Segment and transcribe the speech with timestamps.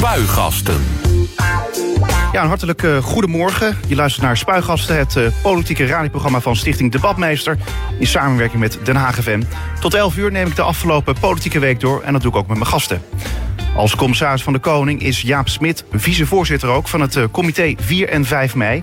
[0.00, 0.84] Spuigasten.
[2.32, 3.76] Ja, een hartelijk uh, goedemorgen.
[3.86, 7.58] Je luistert naar Spuigasten, het uh, politieke radioprogramma van Stichting Debatmeester...
[7.98, 9.42] in samenwerking met Den Haag FM.
[9.80, 12.46] Tot 11 uur neem ik de afgelopen politieke week door en dat doe ik ook
[12.46, 13.02] met mijn gasten.
[13.76, 16.88] Als commissaris van de Koning is Jaap Smit vicevoorzitter ook...
[16.88, 18.80] van het uh, comité 4 en 5 mei.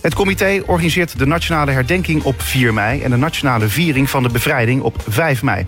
[0.00, 3.02] Het comité organiseert de nationale herdenking op 4 mei...
[3.02, 5.66] en de nationale viering van de bevrijding op 5 mei.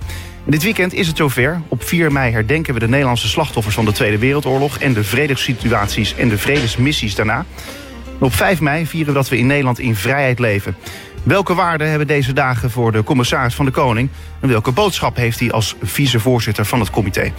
[0.49, 1.61] Dit weekend is het zover.
[1.69, 4.79] Op 4 mei herdenken we de Nederlandse slachtoffers van de Tweede Wereldoorlog...
[4.79, 7.45] en de vredessituaties en de vredesmissies daarna.
[8.05, 10.77] En op 5 mei vieren we dat we in Nederland in vrijheid leven.
[11.22, 14.08] Welke waarden hebben deze dagen voor de commissaris van de Koning...
[14.41, 17.33] en welke boodschap heeft hij als vicevoorzitter van het comité?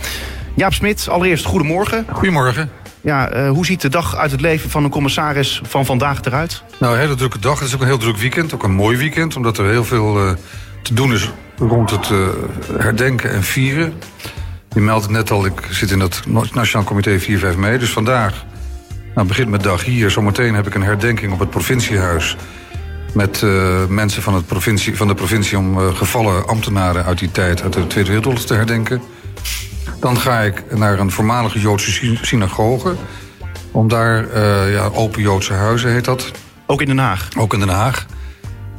[0.54, 2.06] Jaap Smit, allereerst goedemorgen.
[2.12, 2.72] Goedemorgen.
[3.02, 6.64] Ja, uh, hoe ziet de dag uit het leven van een commissaris van vandaag eruit?
[6.80, 7.60] Nou, een hele drukke dag.
[7.60, 8.54] Het is ook een heel druk weekend.
[8.54, 10.34] Ook een mooi weekend, omdat er heel veel uh,
[10.82, 12.28] te doen is rond het uh,
[12.78, 13.94] herdenken en vieren.
[14.70, 17.78] Je meldt het net al, ik zit in het Nationaal Comité 4-5 mei.
[17.78, 18.46] Dus vandaag
[19.16, 20.12] nou, begint mijn dag hier.
[20.12, 22.36] Zometeen heb ik een herdenking op het provinciehuis...
[23.14, 27.32] met uh, mensen van, het provincie, van de provincie om uh, gevallen ambtenaren uit die
[27.32, 27.62] tijd...
[27.62, 29.02] uit de Tweede Wereldoorlog te herdenken.
[30.00, 32.96] Dan ga ik naar een voormalige Joodse synagoge.
[33.72, 36.32] Om daar, ja, Open Joodse Huizen heet dat.
[36.66, 37.28] Ook in Den Haag?
[37.38, 38.06] Ook in Den Haag.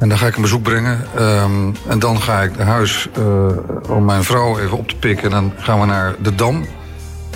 [0.01, 0.99] En dan ga ik een bezoek brengen.
[1.19, 3.47] Um, en dan ga ik naar huis uh,
[3.89, 5.23] om mijn vrouw even op te pikken.
[5.23, 6.53] En dan gaan we naar de Dam.
[6.53, 6.67] Dan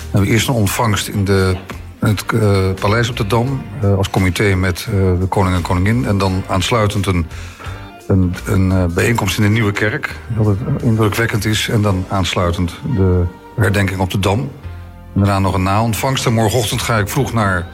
[0.02, 1.56] hebben we eerst een ontvangst in, de,
[1.98, 3.62] het uh, paleis op de Dam.
[3.84, 4.86] Uh, als comité met
[5.20, 6.06] de koning en koningin.
[6.06, 7.26] En dan aansluitend een,
[8.06, 10.16] een, een bijeenkomst in de Nieuwe Kerk.
[10.36, 11.68] Dat het indrukwekkend is.
[11.68, 13.24] En dan aansluitend de
[13.56, 14.40] herdenking op de Dam.
[15.14, 16.26] En daarna nog een na-ontvangst.
[16.26, 17.66] En morgenochtend ga ik vroeg naar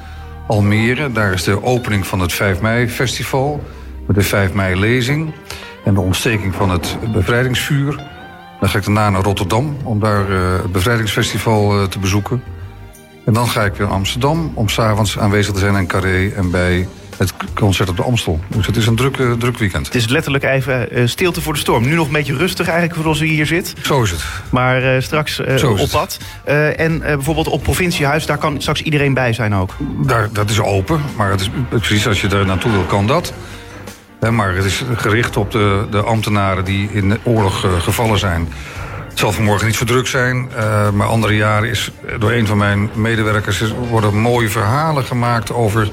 [0.47, 1.13] Almere.
[1.13, 3.63] Daar is de opening van het 5 mei festival
[4.13, 5.33] met de 5 mei lezing
[5.85, 7.97] en de ontsteking van het bevrijdingsvuur.
[8.61, 12.43] Dan ga ik daarna naar Rotterdam om daar uh, het bevrijdingsfestival uh, te bezoeken.
[13.25, 16.51] En dan ga ik weer naar Amsterdam om s'avonds aanwezig te zijn in Carré en
[16.51, 18.41] bij het concert op de Amstel.
[18.49, 19.87] Dus het is een druk, uh, druk weekend.
[19.87, 21.83] Het is letterlijk even stilte voor de storm.
[21.83, 23.75] Nu nog een beetje rustig eigenlijk voor als u hier zit.
[23.83, 24.25] Zo is het.
[24.51, 26.19] Maar straks op pad.
[26.77, 29.77] en bijvoorbeeld op provinciehuis, daar kan straks iedereen bij zijn ook.
[30.07, 33.33] Daar, dat is open, maar het is, precies als je daar naartoe wil, kan dat.
[34.31, 38.49] Maar het is gericht op de, de ambtenaren die in de oorlog uh, gevallen zijn.
[39.09, 42.59] Het zal vanmorgen niet zo druk zijn, uh, maar andere jaren is door een van
[42.59, 45.91] mijn medewerkers is, worden mooie verhalen gemaakt over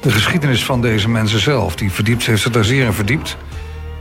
[0.00, 1.76] de geschiedenis van deze mensen zelf.
[1.76, 3.36] Die verdiept, heeft zich daar zeer in verdiept.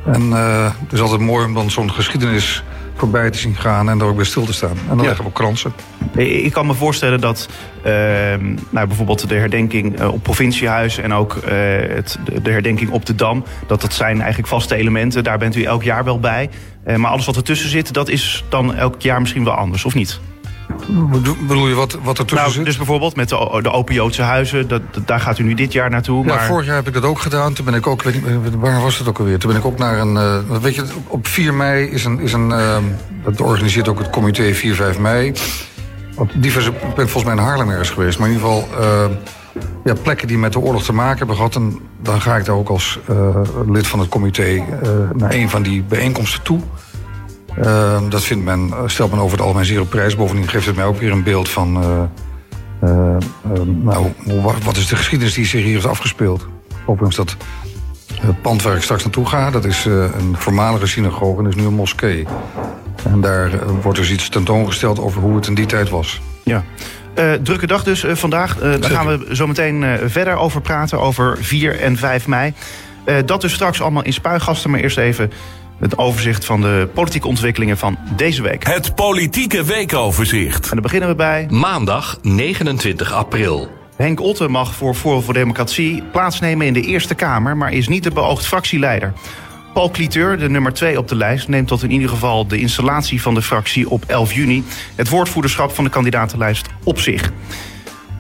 [0.06, 2.64] En uh, het is altijd mooi om dan zo'n geschiedenis
[2.96, 4.78] voorbij te zien gaan en daar ook bij stil te staan.
[4.90, 5.74] En dan leggen we op kransen.
[6.16, 7.92] Ik kan me voorstellen dat uh,
[8.70, 11.42] nou, bijvoorbeeld de herdenking op provinciehuis en ook uh,
[11.96, 15.24] het, de herdenking op de Dam, dat dat zijn eigenlijk vaste elementen.
[15.24, 16.50] Daar bent u elk jaar wel bij.
[16.88, 19.94] Uh, maar alles wat ertussen zit, dat is dan elk jaar misschien wel anders, of
[19.94, 20.20] niet?
[21.48, 22.66] Bedoel je wat, wat er tussen nou, zit?
[22.66, 25.90] Dus bijvoorbeeld met de, de Open Joodse huizen, dat, daar gaat u nu dit jaar
[25.90, 26.26] naartoe.
[26.26, 26.46] Ja, maar...
[26.46, 27.54] vorig jaar heb ik dat ook gedaan.
[27.54, 29.40] Toen ben ik ook, weet niet, waar was het ook alweer?
[29.40, 32.34] Toen ben ik ook naar een, uh, weet je, op 4 mei is een, is
[32.34, 32.78] een uh,
[33.24, 34.54] dat organiseert ook het comité
[34.96, 35.34] 4-5 mei.
[36.16, 39.16] Op diverse, ik ben volgens mij in Haarlem ergens geweest, maar in ieder geval uh,
[39.84, 41.56] ja, plekken die met de oorlog te maken hebben gehad.
[41.56, 43.00] En dan ga ik daar ook als
[43.68, 44.64] lid van het comité
[45.14, 46.62] naar een van die bijeenkomsten toe.
[47.60, 50.16] Uh, dat vindt men, stelt men over het algemeen zeer op prijs.
[50.16, 51.84] Bovendien geeft het mij ook weer een beeld van...
[51.84, 52.02] Uh,
[52.84, 53.18] uh,
[53.66, 54.14] nou,
[54.64, 56.48] wat is de geschiedenis die zich hier heeft afgespeeld?
[56.86, 57.36] Overigens dat
[58.22, 59.52] het pand waar ik straks naartoe ga...
[59.52, 62.28] dat is een voormalige synagoge en is nu een moskee.
[63.04, 63.52] En daar
[63.82, 66.22] wordt dus iets tentoongesteld over hoe het in die tijd was.
[66.44, 66.64] Ja.
[67.20, 68.56] Uh, drukke dag dus uh, vandaag.
[68.56, 72.54] Uh, daar gaan we zo meteen verder over praten, over 4 en 5 mei.
[73.26, 75.32] dat dus straks allemaal in spuigasten, maar eerst even
[75.82, 78.66] het overzicht van de politieke ontwikkelingen van deze week.
[78.66, 80.64] Het politieke weekoverzicht.
[80.64, 81.48] En dan beginnen we bij...
[81.50, 83.70] Maandag 29 april.
[83.96, 87.58] Henk Otte mag voor Forum voor Democratie plaatsnemen in de Eerste Kamer...
[87.58, 89.14] maar is niet de beoogd fractieleider.
[89.74, 93.22] Paul Cliteur, de nummer 2 op de lijst, neemt tot in ieder geval de installatie
[93.22, 94.64] van de fractie op 11 juni
[94.96, 97.32] het woordvoerderschap van de kandidatenlijst op zich.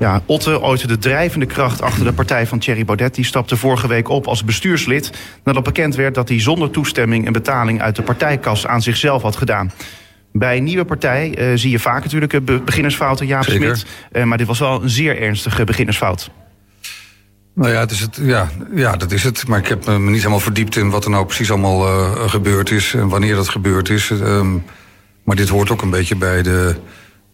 [0.01, 3.15] Ja, Otte, ooit de drijvende kracht achter de partij van Thierry Baudet...
[3.15, 5.11] die stapte vorige week op als bestuurslid...
[5.43, 7.27] nadat bekend werd dat hij zonder toestemming...
[7.27, 9.71] een betaling uit de partijkas aan zichzelf had gedaan.
[10.31, 13.85] Bij een nieuwe partij uh, zie je vaak natuurlijk uh, beginnersfouten, Jaap Smit.
[14.11, 16.31] Uh, maar dit was wel een zeer ernstige beginnersfout.
[17.55, 19.47] Nou ja, het is het, ja, ja, dat is het.
[19.47, 22.71] Maar ik heb me niet helemaal verdiept in wat er nou precies allemaal uh, gebeurd
[22.71, 22.93] is...
[22.93, 24.09] en wanneer dat gebeurd is.
[24.09, 24.63] Um,
[25.23, 26.75] maar dit hoort ook een beetje bij de...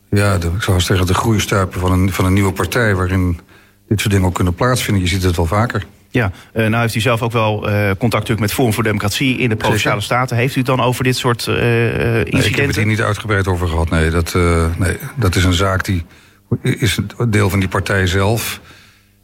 [0.09, 2.95] Ja, de, ik zou zeggen de groeistuipen van een, van een nieuwe partij...
[2.95, 3.39] waarin
[3.87, 5.03] dit soort dingen ook kunnen plaatsvinden.
[5.03, 5.85] Je ziet het wel vaker.
[6.09, 9.49] Ja, uh, nou heeft u zelf ook wel uh, contact met Forum voor Democratie in
[9.49, 10.37] de Provinciale Staten.
[10.37, 12.39] Heeft u het dan over dit soort uh, incidenten?
[12.39, 13.89] Nee, ik heb het hier niet uitgebreid over gehad.
[13.89, 14.33] Nee, dat,
[14.77, 16.05] nee, dat is een zaak die
[16.61, 18.61] is een deel van die partij zelf.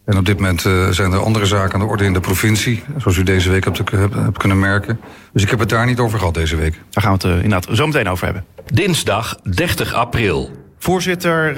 [0.06, 2.84] En op dit moment uh, zijn er andere zaken aan de orde in de provincie.
[2.98, 5.00] Zoals u deze week hebt, hebt, kunnen merken.
[5.34, 6.80] Dus ik heb het daar niet over gehad deze week.
[6.90, 8.46] Daar gaan we het uh, inderdaad zo meteen over hebben.
[8.66, 10.63] Dinsdag 30 april.
[10.84, 11.58] Voorzitter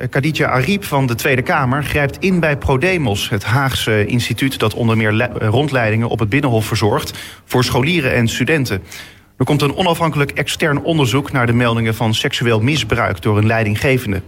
[0.00, 4.74] uh, Khadija Ariep van de Tweede Kamer grijpt in bij Prodemos, het Haagse instituut dat
[4.74, 8.82] onder meer rondleidingen op het Binnenhof verzorgt voor scholieren en studenten.
[9.36, 14.22] Er komt een onafhankelijk extern onderzoek naar de meldingen van seksueel misbruik door een leidinggevende.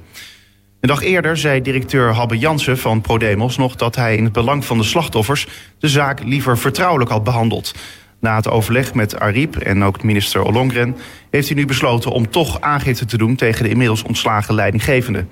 [0.80, 4.64] Een dag eerder zei directeur Habbe Jansen van Prodemos nog dat hij in het belang
[4.64, 5.46] van de slachtoffers
[5.78, 7.74] de zaak liever vertrouwelijk had behandeld.
[8.20, 10.96] Na het overleg met Ariep en ook minister Ollongren
[11.30, 15.26] heeft hij nu besloten om toch aangifte te doen tegen de inmiddels ontslagen leidinggevende.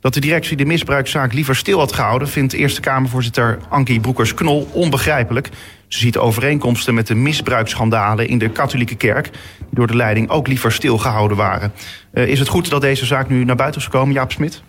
[0.00, 5.48] Dat de directie de misbruikzaak liever stil had gehouden, vindt Eerste Kamervoorzitter Ankie Broekers-Knol onbegrijpelijk.
[5.88, 10.46] Ze ziet overeenkomsten met de misbruiksschandalen in de katholieke kerk, die door de leiding ook
[10.46, 11.72] liever stilgehouden waren.
[12.14, 14.62] Uh, is het goed dat deze zaak nu naar buiten is gekomen, Jaap Smit?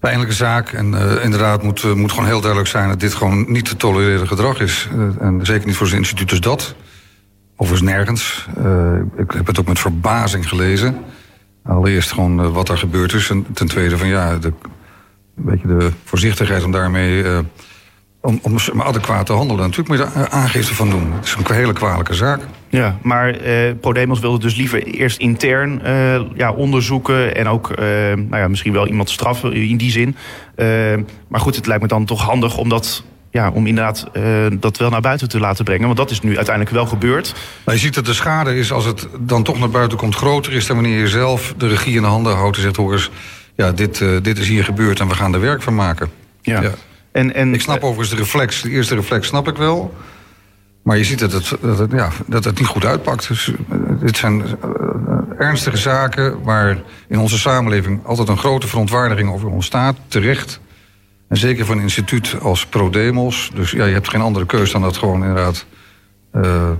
[0.00, 0.72] Pijnlijke zaak.
[0.72, 3.76] En uh, inderdaad moet, uh, moet gewoon heel duidelijk zijn dat dit gewoon niet te
[3.76, 4.88] tolereren gedrag is.
[5.18, 6.74] en zeker niet voor zijn instituut als dat.
[7.60, 8.46] Overigens nergens.
[9.16, 10.96] ik heb het ook met verbazing gelezen.
[11.64, 13.30] Allereerst gewoon wat er gebeurd is.
[13.30, 14.52] En ten tweede van ja, de,
[15.36, 17.24] een beetje de voorzichtigheid om daarmee
[18.20, 19.62] om, om adequaat te handelen.
[19.62, 21.12] Natuurlijk moet je daar aangifte van doen.
[21.12, 22.40] Het is een hele kwalijke zaak.
[22.68, 27.34] Ja, maar eh, Podemos wilde dus liever eerst intern eh, ja, onderzoeken...
[27.34, 30.16] en ook eh, nou ja, misschien wel iemand straffen in die zin.
[30.54, 30.66] Eh,
[31.28, 33.04] maar goed, het lijkt me dan toch handig om dat...
[33.30, 35.84] Ja, om inderdaad uh, dat wel naar buiten te laten brengen.
[35.84, 37.34] Want dat is nu uiteindelijk wel gebeurd.
[37.64, 40.14] Nou, je ziet dat de schade is, als het dan toch naar buiten komt...
[40.14, 42.56] groter is dan wanneer je zelf de regie in de handen houdt...
[42.56, 43.10] en zegt, hoor eens,
[43.54, 46.10] ja, dit, uh, dit is hier gebeurd en we gaan er werk van maken.
[46.40, 46.62] Ja.
[46.62, 46.70] ja.
[47.12, 49.94] En, en, ik snap overigens de reflex, de eerste reflex snap ik wel.
[50.82, 53.28] Maar je ziet dat het, dat het, ja, dat het niet goed uitpakt.
[53.28, 53.56] Dus, uh,
[54.00, 54.42] dit zijn
[55.38, 56.78] ernstige zaken waar
[57.08, 60.60] in onze samenleving altijd een grote verontwaardiging over ontstaat, terecht.
[61.30, 63.50] En zeker van een instituut als ProDemos.
[63.54, 65.66] Dus ja, je hebt geen andere keus dan dat gewoon inderdaad
[66.32, 66.70] uh,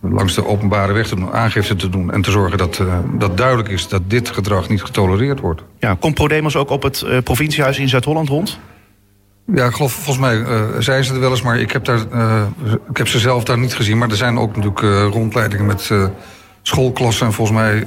[0.00, 2.12] langs de openbare weg te doen, aangifte te doen...
[2.12, 2.82] en te zorgen dat,
[3.18, 5.62] dat duidelijk is dat dit gedrag niet getolereerd wordt.
[5.78, 8.58] Ja, komt ProDemos ook op het provinciehuis in Zuid-Holland rond?
[9.54, 12.00] Ja, ik geloof, volgens mij uh, zijn ze er wel eens, maar ik heb, daar,
[12.88, 13.98] ik heb ze zelf daar niet gezien.
[13.98, 15.90] Maar er zijn ook natuurlijk rondleidingen met
[16.62, 17.26] schoolklassen.
[17.26, 17.86] En volgens mij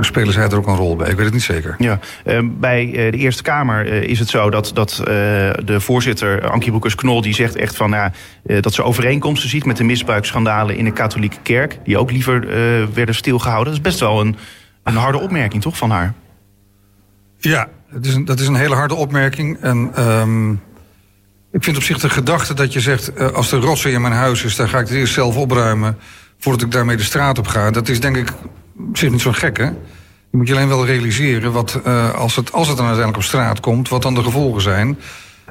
[0.00, 1.08] spelen zij er ook een rol bij.
[1.10, 1.74] Ik weet het niet zeker.
[1.78, 1.98] Ja,
[2.44, 5.00] bij de Eerste Kamer is het zo dat, dat
[5.64, 7.20] de voorzitter Ankie Broekers-Knol...
[7.20, 8.10] die zegt echt van, nou,
[8.60, 11.78] dat ze overeenkomsten ziet met de misbruiksschandalen in de katholieke kerk.
[11.84, 12.46] Die ook liever
[12.94, 13.64] werden stilgehouden.
[13.64, 14.36] Dat is best wel een,
[14.82, 16.14] een harde opmerking, toch, van haar?
[17.38, 19.58] Ja, dat is een, dat is een hele harde opmerking.
[19.60, 20.60] En um,
[21.52, 23.12] ik vind op zich de gedachte dat je zegt...
[23.18, 25.98] Uh, als er rotzooi in mijn huis is, dan ga ik het eerst zelf opruimen...
[26.38, 27.70] voordat ik daarmee de straat op ga.
[27.70, 28.32] Dat is denk ik
[28.88, 29.64] op zich niet zo gek, hè?
[30.30, 33.30] Je moet je alleen wel realiseren, wat, uh, als, het, als het dan uiteindelijk op
[33.30, 33.88] straat komt...
[33.88, 34.98] wat dan de gevolgen zijn.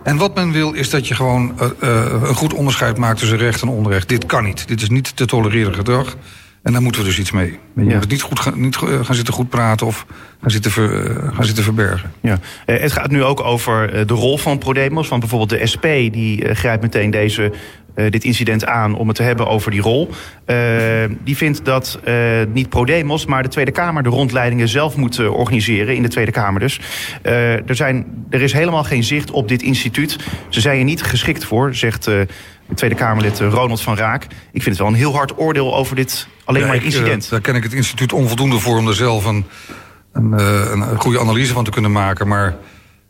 [0.04, 3.62] En wat men wil is dat je gewoon uh, een goed onderscheid maakt tussen recht
[3.62, 4.10] en onrecht.
[4.10, 4.68] Dit kan niet.
[4.68, 6.16] Dit is niet te tolereren gedrag.
[6.64, 7.60] En daar moeten we dus iets mee.
[7.76, 7.98] Je ja.
[7.98, 10.06] moet niet, goed gaan, niet gaan zitten goed praten of
[10.42, 12.12] gaan zitten, ver, gaan zitten verbergen.
[12.22, 12.40] Ja.
[12.66, 15.08] Het gaat nu ook over de rol van ProDemos.
[15.08, 17.54] Van bijvoorbeeld de SP, die grijpt meteen deze,
[18.10, 20.10] dit incident aan om het te hebben over die rol.
[21.24, 22.00] die vindt dat
[22.54, 25.96] niet ProDemos, maar de Tweede Kamer de rondleidingen zelf moet organiseren.
[25.96, 26.80] In de Tweede Kamer dus.
[27.22, 30.18] er, zijn, er is helemaal geen zicht op dit instituut.
[30.50, 32.10] Ze zijn er niet geschikt voor, zegt
[32.74, 34.24] Tweede Kamerlid eh, Ronald van Raak.
[34.24, 37.24] Ik vind het wel een heel hard oordeel over dit alleen ja, maar incident.
[37.24, 39.46] Ik, daar ken ik het instituut onvoldoende voor om er zelf een,
[40.14, 42.28] een, eh, een, goede analyse van te kunnen maken.
[42.28, 42.56] Maar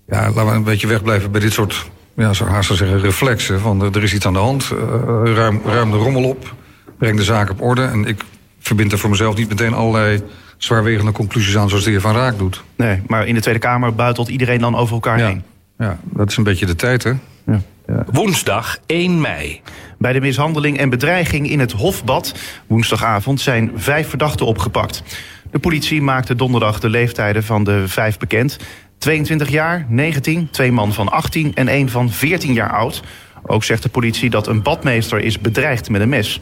[0.07, 3.59] ja, laten we een beetje wegblijven bij dit soort, ja, zo haast zeggen, reflexen.
[3.59, 6.55] Van er is iets aan de hand, uh, ruim, ruim de rommel op,
[6.97, 7.83] breng de zaak op orde.
[7.83, 8.21] En ik
[8.59, 10.23] verbind er voor mezelf niet meteen allerlei
[10.57, 12.63] zwaarwegende conclusies aan zoals de heer Van Raak doet.
[12.75, 15.27] Nee, maar in de Tweede Kamer buitelt iedereen dan over elkaar ja.
[15.27, 15.43] heen.
[15.77, 17.11] Ja, dat is een beetje de tijd, hè?
[17.45, 17.61] Ja.
[17.87, 18.05] Ja.
[18.11, 19.61] Woensdag 1 mei.
[19.97, 22.35] Bij de mishandeling en bedreiging in het Hofbad
[22.67, 25.03] woensdagavond zijn vijf verdachten opgepakt.
[25.51, 28.57] De politie maakte donderdag de leeftijden van de vijf bekend.
[28.97, 33.03] 22 jaar, 19, twee man van 18 en één van 14 jaar oud.
[33.45, 36.41] Ook zegt de politie dat een badmeester is bedreigd met een mes.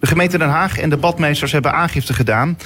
[0.00, 2.58] De gemeente Den Haag en de badmeesters hebben aangifte gedaan.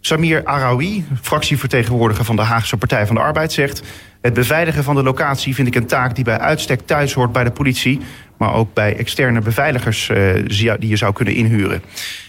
[0.00, 3.82] Samir Araoui, fractievertegenwoordiger van de Haagse Partij van de Arbeid, zegt...
[4.26, 7.44] Het beveiligen van de locatie vind ik een taak die bij uitstek thuis hoort bij
[7.44, 8.00] de politie,
[8.38, 10.32] maar ook bij externe beveiligers uh,
[10.78, 11.82] die je zou kunnen inhuren.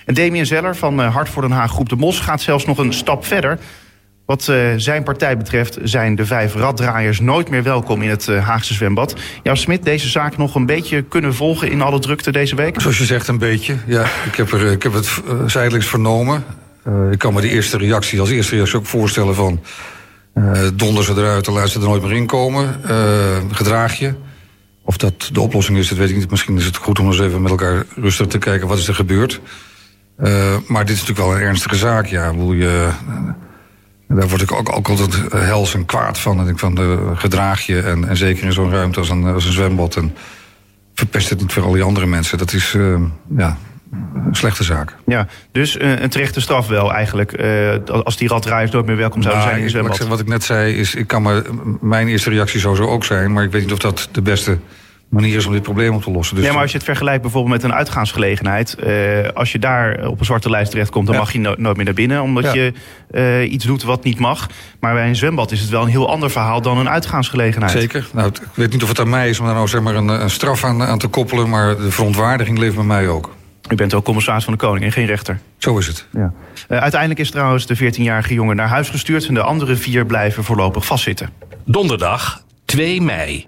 [0.06, 2.78] En Damien Zeller van uh, Hart voor Den Haag Groep de Mos gaat zelfs nog
[2.78, 3.60] een stap verder.
[4.28, 8.74] Wat uh, zijn partij betreft zijn de vijf raddraaiers nooit meer welkom in het Haagse
[8.74, 9.16] zwembad.
[9.44, 12.82] Ja, Smit, deze zaak nog een beetje kunnen volgen in alle drukte deze week?
[12.82, 13.76] Zoals je zegt, een beetje.
[13.86, 16.44] Ja, ik heb, er, ik heb het zijdelings vernomen.
[17.12, 19.60] ik kan me die eerste reactie als eerste reactie ook voorstellen van
[20.38, 22.82] Uh, donder ze eruit, dan laat ze er nooit meer in komen.
[22.90, 24.14] Uh, gedraag je.
[24.84, 26.30] Of dat de oplossing is, dat weet ik niet.
[26.30, 28.96] Misschien is het goed om eens even met elkaar rustig te kijken wat is er
[28.96, 29.40] gebeurd.
[30.20, 32.06] Uh, maar dit is natuurlijk wel een ernstige zaak.
[32.06, 32.90] Ja, wil je,
[34.08, 36.40] daar word ik ook, ook altijd hels en kwaad van.
[36.40, 39.46] En ik van de gedraag je en, en zeker in zo'n ruimte als een, als
[39.46, 39.96] een zwembad.
[39.96, 40.16] En
[40.94, 42.38] verpest het niet voor al die andere mensen.
[42.38, 42.76] Dat is,
[43.38, 43.58] ja,
[43.92, 44.96] een slechte zaak.
[45.06, 47.42] Ja, dus uh, een terechte straf wel eigenlijk.
[47.42, 47.74] Uh,
[48.04, 50.74] als die raddraaiers nooit meer welkom zouden nou, zijn in Zeg, wat ik net zei
[50.74, 51.42] is, ik kan maar,
[51.82, 53.34] mijn eerste reactie zou zo ook zijn...
[53.34, 54.58] maar ik weet niet of dat de beste
[55.10, 56.36] manier is om dit probleem op te lossen.
[56.36, 58.76] Dus ja, maar als je het vergelijkt bijvoorbeeld met een uitgaansgelegenheid...
[58.88, 61.08] Uh, als je daar op een zwarte lijst terechtkomt...
[61.08, 62.74] dan mag je nooit meer naar binnen, omdat je
[63.12, 64.50] uh, iets doet wat niet mag.
[64.80, 67.72] Maar bij een zwembad is het wel een heel ander verhaal dan een uitgaansgelegenheid.
[67.72, 68.08] Zeker.
[68.14, 70.08] Nou, ik weet niet of het aan mij is om daar nou zeg maar een,
[70.08, 71.50] een straf aan, aan te koppelen...
[71.50, 73.36] maar de verontwaardiging leeft bij mij ook.
[73.70, 75.40] U bent ook commissaris van de Koning en geen rechter.
[75.58, 76.08] Zo is het.
[76.12, 76.34] Ja.
[76.70, 79.28] Uh, uiteindelijk is trouwens de 14-jarige jongen naar huis gestuurd...
[79.28, 81.30] en de andere vier blijven voorlopig vastzitten.
[81.66, 83.48] Donderdag 2 mei.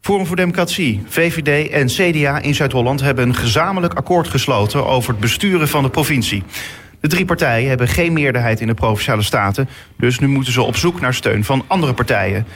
[0.00, 3.00] Forum voor Democratie, VVD en CDA in Zuid-Holland...
[3.00, 6.42] hebben een gezamenlijk akkoord gesloten over het besturen van de provincie.
[7.00, 9.68] De drie partijen hebben geen meerderheid in de Provinciale Staten...
[9.96, 12.46] dus nu moeten ze op zoek naar steun van andere partijen.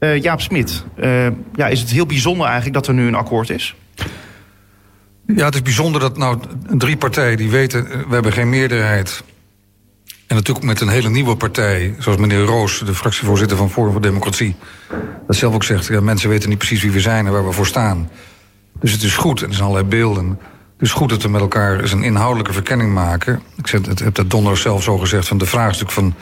[0.00, 3.50] Uh, Jaap Smit, uh, ja, is het heel bijzonder eigenlijk dat er nu een akkoord
[3.50, 3.74] is?
[5.26, 6.38] Ja, het is bijzonder dat nou
[6.70, 7.90] drie partijen die weten...
[7.90, 9.22] Eh, we hebben geen meerderheid...
[10.26, 14.00] En natuurlijk met een hele nieuwe partij, zoals meneer Roos, de fractievoorzitter van Forum voor
[14.00, 14.56] Democratie,
[15.26, 17.52] dat zelf ook zegt: ja, mensen weten niet precies wie we zijn en waar we
[17.52, 18.10] voor staan.
[18.80, 20.28] Dus het is goed, en er zijn allerlei beelden.
[20.72, 23.42] Het is goed dat we met elkaar eens een inhoudelijke verkenning maken.
[23.56, 23.68] Ik
[24.02, 26.14] heb dat donderdag zelf zo gezegd: van de vraagstuk van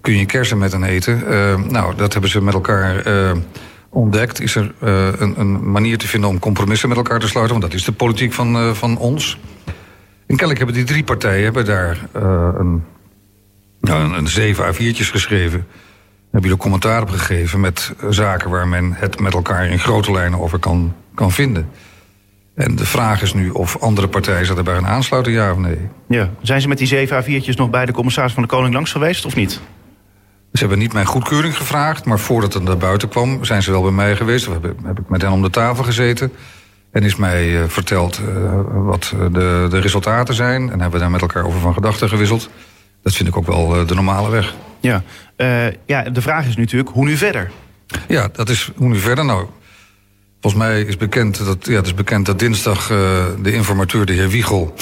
[0.00, 1.22] kun je kersen met een eten?
[1.28, 3.06] Uh, nou, dat hebben ze met elkaar.
[3.06, 3.36] Uh,
[3.90, 4.40] ontdekt...
[4.40, 7.58] is er uh, een, een, manier te vinden om compromissen met elkaar te sluiten.
[7.58, 9.38] Want dat is de politiek van, van ons.
[10.26, 12.82] En kennelijk hebben die drie partijen hebben daar een,
[13.88, 15.66] nou, een, een zeven A4'tjes geschreven.
[16.30, 20.40] Hebben er commentaar op gegeven met zaken waar men het met elkaar in grote lijnen
[20.40, 21.68] over kan, kan vinden.
[22.54, 25.78] En de vraag is nu of andere partijen zich daarbij gaan aansluiten, ja of nee.
[26.08, 26.30] Ja.
[26.42, 29.24] Zijn ze met die zeven A4'tjes nog bij de commissaris van de Koning langs geweest
[29.24, 29.60] of niet?
[30.52, 33.44] Ze hebben niet mijn goedkeuring gevraagd, maar voordat het naar buiten kwam...
[33.44, 35.84] zijn ze wel bij mij geweest, of heb, heb ik met hen om de tafel
[35.84, 36.32] gezeten...
[36.90, 40.62] En is mij uh, verteld uh, wat de, de, resultaten zijn.
[40.62, 42.50] En hebben we daar met elkaar over van gedachten gewisseld.
[43.02, 44.54] Dat vind ik ook wel uh, de normale weg.
[44.80, 45.02] Ja.
[45.86, 47.50] ja, de vraag is natuurlijk, hoe nu verder?
[48.08, 49.24] Ja, dat is hoe nu verder.
[49.24, 49.46] Nou,
[50.40, 52.86] volgens mij is bekend dat, ja, het is bekend dat dinsdag
[53.42, 54.74] de informateur, de heer Wiegel...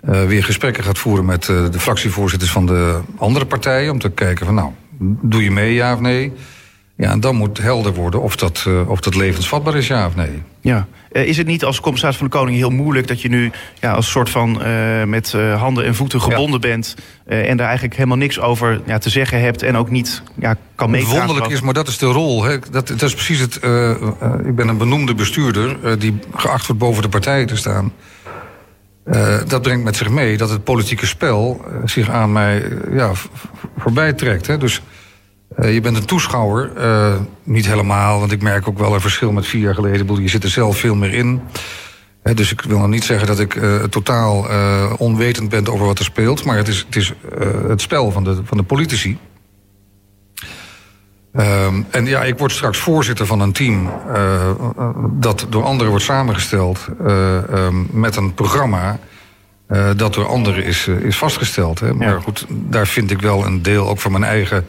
[0.00, 3.92] weer gesprekken gaat voeren met de fractievoorzitters van de andere partijen...
[3.92, 6.32] om te kijken van nou, Doe je mee, ja of nee?
[6.98, 10.16] Ja, en dan moet helder worden of dat, uh, of dat levensvatbaar is, ja of
[10.16, 10.42] nee.
[10.60, 10.86] Ja.
[11.12, 13.08] Uh, is het niet als commissaris van de Koning heel moeilijk...
[13.08, 13.50] dat je nu
[13.80, 16.68] ja, als soort van uh, met handen en voeten gebonden ja.
[16.68, 16.96] bent...
[17.26, 19.62] en daar eigenlijk helemaal niks over ja, te zeggen hebt...
[19.62, 21.18] en ook niet ja, kan meepraten?
[21.18, 22.44] Wonderlijk is, maar dat is de rol.
[22.44, 22.58] Hè.
[22.70, 23.54] Dat, dat is precies het...
[24.44, 25.98] ik ben een benoemde bestuurder...
[25.98, 27.92] die geacht wordt boven de partijen te staan...
[29.46, 33.12] Dat brengt met zich mee dat het politieke spel zich aan mij ja,
[33.78, 34.46] voorbij trekt.
[34.46, 34.58] Hè?
[34.58, 34.82] Dus
[35.56, 36.70] je bent een toeschouwer.
[37.42, 40.22] niet helemaal, want ik merk ook wel een verschil met vier jaar geleden.
[40.22, 41.40] Je zit er zelf veel meer in.
[42.22, 44.46] dus ik wil nog niet zeggen dat ik totaal
[44.96, 46.44] onwetend ben over wat er speelt.
[46.44, 47.12] Maar het is het, is,
[47.68, 49.18] het spel van de, van de politici.
[51.32, 53.90] Um, en ja, ik word straks voorzitter van een team
[55.10, 58.98] dat door anderen wordt samengesteld um, met een programma
[59.96, 61.80] dat door anderen is, is vastgesteld.
[61.80, 61.94] Hè.
[61.94, 62.20] Maar ja.
[62.20, 64.66] goed, daar vind ik wel een deel ook van mijn eigen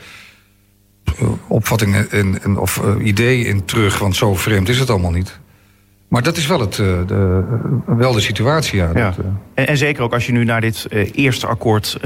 [1.48, 4.00] opvattingen en, of ideeën in terug.
[4.00, 5.39] Want zo vreemd is het allemaal niet.
[6.08, 7.44] Maar dat is wel, het, de,
[7.86, 8.89] wel de situatie, ja.
[8.94, 9.13] ja.
[9.16, 11.98] Dat, en, en, zeker ook als je nu naar dit eerste akkoord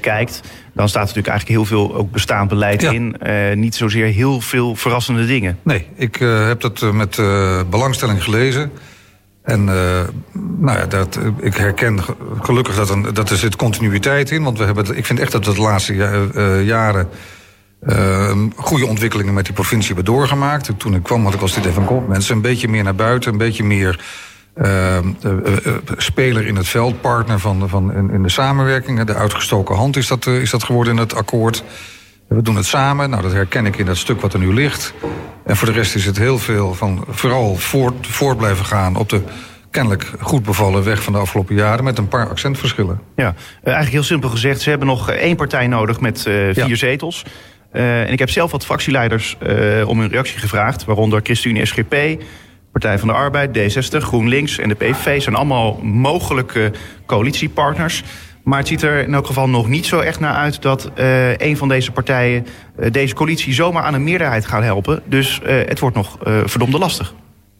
[0.00, 0.40] kijkt
[0.72, 2.90] dan staat er natuurlijk eigenlijk heel veel ook bestaand beleid ja.
[2.90, 3.16] in.
[3.26, 5.58] Uh, niet zozeer heel veel verrassende dingen.
[5.62, 7.16] Nee, ik uh, heb dat uh, met
[7.70, 8.72] belangstelling gelezen.
[9.42, 9.64] En
[10.58, 12.00] nou ja, dat, ik herken
[12.40, 14.42] gelukkig dat, een, dat er zit continuïteit in.
[14.42, 15.94] Want we hebben, ik vind echt dat we de laatste
[16.64, 17.08] jaren...
[18.56, 20.70] goede ontwikkelingen met die provincie hebben doorgemaakt.
[20.76, 22.08] Toen ik kwam had ik als dit even kop.
[22.08, 24.04] Mensen een beetje meer naar buiten, een beetje meer
[24.56, 24.98] uh,
[25.96, 29.04] speler in het veld, partner van, van in, in, de samenwerking.
[29.04, 31.64] De uitgestoken hand is dat, is dat geworden in het akkoord.
[32.28, 34.94] We doen het samen, nou dat herken ik in dat stuk wat er nu ligt.
[35.44, 39.08] En voor de rest is het heel veel van vooral voort, voort blijven gaan op
[39.08, 39.22] de
[39.70, 43.00] kennelijk goed bevallen weg van de afgelopen jaren met een paar accentverschillen.
[43.16, 46.74] Ja, eigenlijk heel simpel gezegd, ze hebben nog één partij nodig met vier ja.
[46.74, 47.24] zetels.
[47.72, 49.36] En ik heb zelf wat fractieleiders
[49.86, 51.94] om hun reactie gevraagd, waaronder ChristenUnie SGP,
[52.72, 56.72] Partij van de Arbeid, D60, GroenLinks en de PVV zijn allemaal mogelijke
[57.06, 58.02] coalitiepartners.
[58.44, 61.36] Maar het ziet er in elk geval nog niet zo echt naar uit dat uh,
[61.36, 62.46] een van deze partijen
[62.80, 65.02] uh, deze coalitie zomaar aan een meerderheid gaat helpen.
[65.04, 67.14] Dus uh, het wordt nog verdomde lastig.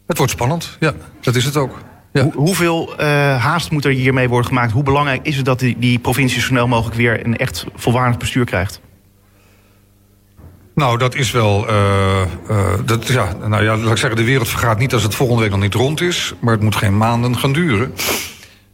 [0.07, 1.81] Het wordt spannend, ja, dat is het ook.
[2.13, 2.23] Ja.
[2.23, 2.93] Hoe, hoeveel
[3.37, 4.71] haast moet er hiermee worden gemaakt?
[4.71, 8.17] Hoe belangrijk is het dat die, die provincie zo snel mogelijk weer een echt volwaardig
[8.17, 8.81] bestuur krijgt?
[10.75, 11.69] Nou, dat is wel.
[11.69, 15.15] Uh, uh, dat, ja, nou ja, laat ik zeggen, de wereld vergaat niet als het
[15.15, 16.33] volgende week nog niet rond is.
[16.41, 17.93] Maar het moet geen maanden gaan duren.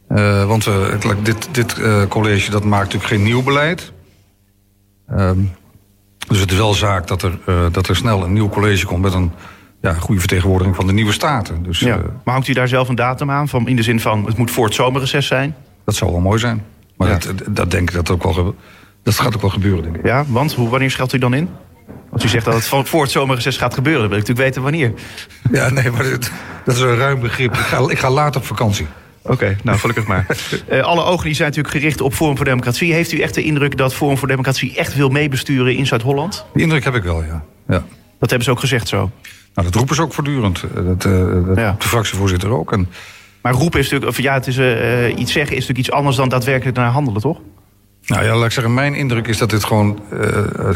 [0.08, 1.76] Uh, want het, dit, dit
[2.08, 3.92] college dat maakt natuurlijk geen nieuw beleid.
[5.08, 5.38] Ehm,
[6.28, 7.38] dus het is wel zaak dat er,
[7.72, 9.32] dat er snel een nieuw college komt met een
[9.80, 11.62] ja, goede vertegenwoordiging van de nieuwe staten.
[11.62, 11.96] Dus, ja.
[12.24, 13.48] Maar hangt u daar zelf een datum aan?
[13.48, 15.54] Van, in de zin van het moet voor het zomerreces zijn?
[15.84, 16.64] Dat zou wel mooi zijn.
[16.96, 17.18] Maar ja.
[17.18, 18.54] dat, dat denk ik dat ook wel.
[19.02, 20.04] Dat gaat ook wel gebeuren, denk ik.
[20.04, 21.48] Ja, want hoe, wanneer scheldt u dan in?
[22.10, 24.00] Want u zegt dat het voor het zomerreces gaat gebeuren.
[24.00, 24.92] Dan wil ik natuurlijk weten wanneer.
[25.52, 26.30] Ja, nee, maar dat,
[26.64, 27.52] dat is een ruim begrip.
[27.52, 28.86] Ik ga, ik ga later op vakantie.
[29.22, 30.26] Oké, okay, nou gelukkig maar.
[30.70, 32.92] Uh, alle ogen die zijn natuurlijk gericht op Forum voor Democratie.
[32.92, 36.44] Heeft u echt de indruk dat Forum voor Democratie echt wil meebesturen in Zuid-Holland?
[36.52, 37.44] Die indruk heb ik wel, ja.
[37.68, 37.84] ja.
[38.18, 39.10] Dat hebben ze ook gezegd zo?
[39.54, 40.64] Nou, dat roepen ze ook voortdurend.
[40.74, 41.74] Dat, uh, dat ja.
[41.78, 42.72] De fractievoorzitter ook.
[42.72, 42.88] En...
[43.40, 46.16] Maar roepen is natuurlijk, of ja, het is, uh, iets zeggen is natuurlijk iets anders
[46.16, 47.38] dan daadwerkelijk naar handelen, toch?
[48.10, 50.20] Nou ja, laat ik zeggen, mijn indruk is dat dit gewoon uh,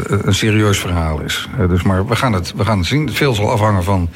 [0.07, 1.49] een serieus verhaal is.
[1.59, 3.11] Uh, dus maar we gaan, het, we gaan het zien.
[3.11, 4.09] Veel zal afhangen van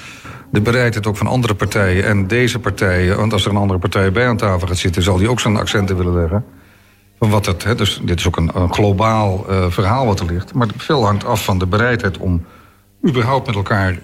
[0.52, 3.18] de bereidheid ook van andere partijen en deze partijen.
[3.18, 5.58] Want als er een andere partij bij aan tafel gaat zitten, zal die ook zijn
[5.58, 6.46] accenten willen leggen.
[7.20, 10.26] Van wat het, hè, dus dit is ook een, een globaal uh, verhaal wat er
[10.26, 10.54] ligt.
[10.54, 12.46] Maar veel hangt af van de bereidheid om
[13.08, 14.00] überhaupt met elkaar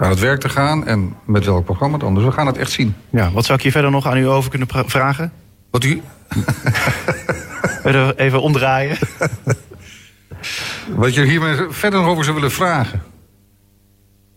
[0.00, 0.86] aan het werk te gaan.
[0.86, 2.14] En met welk programma dan.
[2.14, 2.94] Dus we gaan het echt zien.
[3.10, 5.32] Ja, wat zou ik hier verder nog aan u over kunnen vragen?
[5.70, 6.02] Wat u...
[8.16, 8.98] Even omdraaien.
[10.88, 13.02] Wat je hier verder nog over zou willen vragen?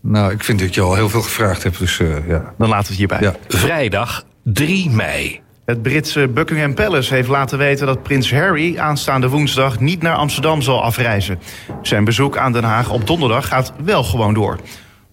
[0.00, 2.54] Nou, ik vind dat je al heel veel gevraagd hebt, dus uh, ja.
[2.58, 3.20] Dan laten we het hierbij.
[3.20, 3.34] Ja.
[3.48, 5.40] Vrijdag 3 mei.
[5.64, 10.62] Het Britse Buckingham Palace heeft laten weten dat prins Harry aanstaande woensdag niet naar Amsterdam
[10.62, 11.38] zal afreizen.
[11.82, 14.58] Zijn bezoek aan Den Haag op donderdag gaat wel gewoon door.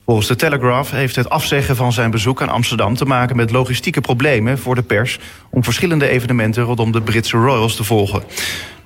[0.09, 4.01] Volgens de Telegraph heeft het afzeggen van zijn bezoek aan Amsterdam te maken met logistieke
[4.01, 8.23] problemen voor de pers om verschillende evenementen rondom de Britse Royals te volgen.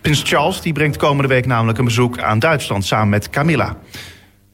[0.01, 3.77] Prins Charles die brengt komende week namelijk een bezoek aan Duitsland samen met Camilla.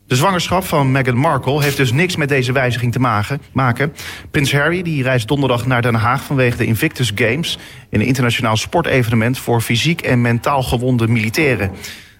[0.07, 3.19] De zwangerschap van Meghan Markle heeft dus niks met deze wijziging te
[3.53, 3.93] maken.
[4.31, 7.57] Prins Harry die reist donderdag naar Den Haag vanwege de Invictus Games,
[7.89, 11.71] een internationaal sportevenement voor fysiek en mentaal gewonde militairen.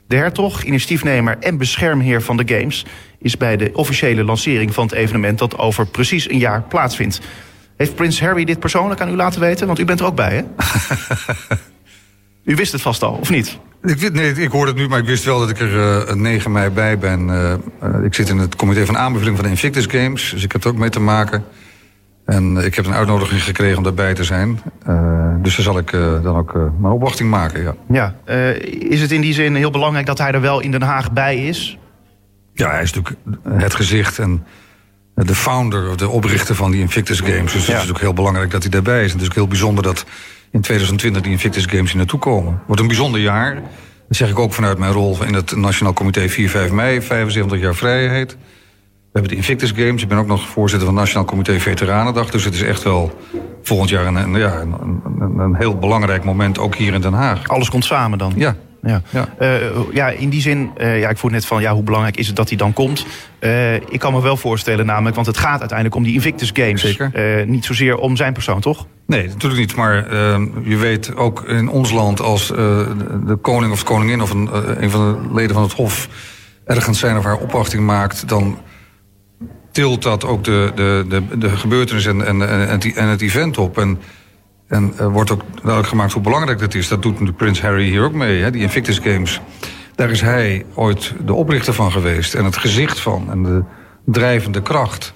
[0.07, 2.85] De hertog, initiatiefnemer en beschermheer van de Games,
[3.21, 7.21] is bij de officiële lancering van het evenement dat over precies een jaar plaatsvindt.
[7.77, 9.67] Heeft prins Harry dit persoonlijk aan u laten weten?
[9.67, 10.43] Want u bent er ook bij, hè?
[12.51, 13.59] u wist het vast al, of niet?
[13.83, 16.51] Ik, nee, ik hoorde het nu, maar ik wist wel dat ik er uh, 9
[16.51, 17.27] mei bij ben.
[17.27, 17.53] Uh,
[18.03, 20.69] ik zit in het comité van aanbeveling van de Invictus Games, dus ik heb er
[20.69, 21.43] ook mee te maken.
[22.25, 24.59] En ik heb een uitnodiging gekregen om daarbij te zijn.
[25.41, 25.91] Dus daar zal ik
[26.23, 27.75] dan ook mijn opwachting maken, ja.
[27.87, 28.33] Ja,
[28.89, 31.47] is het in die zin heel belangrijk dat hij er wel in Den Haag bij
[31.47, 31.78] is?
[32.59, 33.19] Ja, hij is natuurlijk
[33.63, 34.45] het gezicht en
[35.15, 37.51] de founder, de oprichter van die Invictus Games.
[37.51, 39.11] Dus het is natuurlijk heel belangrijk dat hij daarbij is.
[39.11, 40.05] En het is ook heel bijzonder dat
[40.51, 42.61] in 2020 die Invictus Games hier naartoe komen.
[42.65, 43.55] wordt een bijzonder jaar.
[44.07, 47.75] Dat zeg ik ook vanuit mijn rol in het Nationaal Comité 4-5 mei, 75 jaar
[47.75, 48.31] vrijheid.
[48.31, 50.01] We hebben de Invictus Games.
[50.01, 52.29] Ik ben ook nog voorzitter van het Nationaal Comité Veteranendag.
[52.29, 53.19] Dus het is echt wel
[53.63, 54.73] volgend jaar een, een ja, een,
[55.19, 57.47] een, een, heel belangrijk moment, ook hier in Den Haag.
[57.47, 58.33] Alles komt samen dan?
[58.35, 58.55] Ja.
[58.81, 59.01] Ja.
[59.09, 59.29] Ja.
[59.41, 62.27] Uh, ja, in die zin, uh, ja, ik voel net van ja, hoe belangrijk is
[62.27, 63.05] het dat hij dan komt.
[63.39, 66.81] Uh, ik kan me wel voorstellen namelijk, want het gaat uiteindelijk om die Invictus Games.
[66.81, 67.47] Zeker.
[67.47, 68.85] niet zozeer om zijn persoon, toch?
[69.05, 69.75] Nee, natuurlijk niet.
[69.75, 74.31] Maar ehm, je weet ook in ons land als de koning of de koningin of
[74.31, 74.49] een,
[74.83, 76.09] een van de leden van het hof
[76.65, 78.59] ergens zijn of haar opwachting maakt, dan
[79.71, 83.77] tilt dat ook de, de, de, de gebeurtenis en, en, en, en het event op.
[83.77, 83.99] En,
[84.69, 86.87] en er wordt ook duidelijk gemaakt hoe belangrijk dat is.
[86.87, 89.41] Dat doet Prins Harry hier ook mee, hè, die Invictus Games.
[89.95, 93.63] Daar is hij ooit de oprichter van geweest en het gezicht van en de
[94.05, 95.13] drijvende kracht.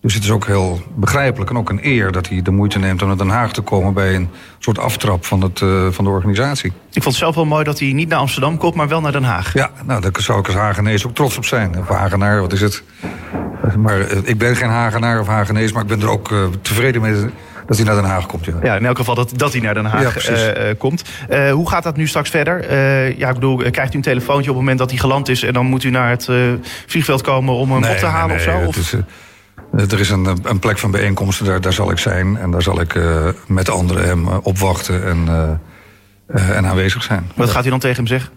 [0.00, 3.02] Dus het is ook heel begrijpelijk en ook een eer dat hij de moeite neemt
[3.02, 6.10] om naar Den Haag te komen bij een soort aftrap van, het, uh, van de
[6.10, 6.70] organisatie.
[6.70, 9.12] Ik vond het zelf wel mooi dat hij niet naar Amsterdam komt, maar wel naar
[9.12, 9.52] Den Haag.
[9.52, 11.78] Ja, nou, daar zou ik als Hagenees ook trots op zijn.
[11.78, 12.82] Of Hagenaar, wat is het?
[13.78, 17.00] Maar uh, ik ben geen Hagenaar of Hagenees, maar ik ben er ook uh, tevreden
[17.00, 17.24] mee
[17.66, 18.44] dat hij naar Den Haag komt.
[18.44, 21.02] Ja, ja in elk geval dat, dat hij naar Den Haag ja, komt.
[21.52, 22.74] hoe gaat dat nu straks verder?
[23.18, 25.42] ja, ik bedoel, krijgt u een telefoontje op het moment dat hij geland is...
[25.42, 26.28] en dan moet u naar het
[26.86, 28.98] vliegveld komen om hem nee, op te halen nee, nee, of zo?
[29.72, 32.36] Er is een, een, plek van bijeenkomsten, daar, daar zal ik zijn.
[32.36, 35.26] En daar zal ik uh, met anderen hem opwachten en,
[36.28, 37.30] uh, en aanwezig zijn.
[37.34, 38.30] Wat gaat u dan tegen hem zeggen?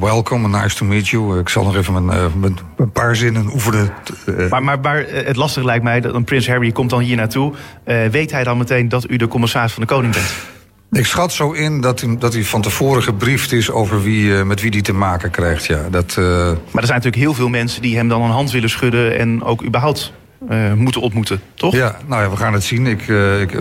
[0.00, 1.38] Welcome, nice to meet you.
[1.38, 3.92] Ik zal nog even mijn, mijn, een paar zinnen oefenen.
[4.26, 4.50] Uh.
[4.50, 7.52] Maar, maar, maar, het lastige lijkt mij, dat een prins Harry komt dan hier naartoe.
[7.86, 10.34] Uh, weet hij dan meteen dat u de commissaris van de koning bent?
[10.92, 14.42] Ik schat zo in dat hij, dat hij van tevoren gebriefd is over wie, uh,
[14.42, 15.66] met wie hij te maken krijgt.
[15.66, 16.26] Ja, dat, uh...
[16.26, 19.42] Maar er zijn natuurlijk heel veel mensen die hem dan een hand willen schudden en
[19.42, 20.12] ook überhaupt
[20.50, 21.74] uh, moeten ontmoeten, toch?
[21.74, 22.86] Ja, nou ja, we gaan het zien.
[22.86, 23.08] Ik,
[23.40, 23.52] ik,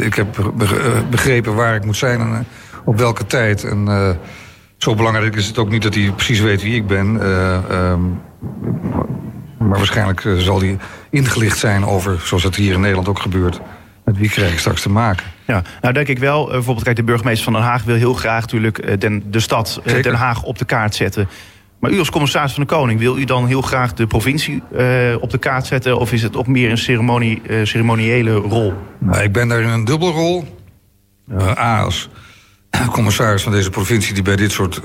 [0.00, 0.52] ik heb
[1.10, 2.46] begrepen waar ik moet zijn en
[2.84, 3.64] op welke tijd.
[3.64, 3.88] En
[4.84, 7.06] zo belangrijk is het ook niet dat hij precies weet wie ik ben.
[7.06, 8.20] Um,
[9.58, 10.78] maar waarschijnlijk zal hij
[11.10, 13.60] ingelicht zijn over, zoals het hier in Nederland ook gebeurt
[14.04, 15.26] met wie krijg ik straks te maken?
[15.46, 18.14] Ja, nou denk ik wel, eh, bijvoorbeeld kijk, de burgemeester van Den Haag wil heel
[18.14, 21.28] graag natuurlijk eh, den, de stad eh, Den Haag op de kaart zetten.
[21.80, 25.16] Maar u als commissaris van de Koning, wil u dan heel graag de provincie uh,
[25.20, 25.98] op de kaart zetten?
[25.98, 28.74] Of is het ook meer een ceremonie, uh, ceremoniële rol?
[28.98, 30.44] Nou, ik ben daar in een dubbelrol.
[31.32, 32.08] Uh, A, als
[32.92, 34.14] commissaris van deze provincie...
[34.14, 34.80] die bij dit soort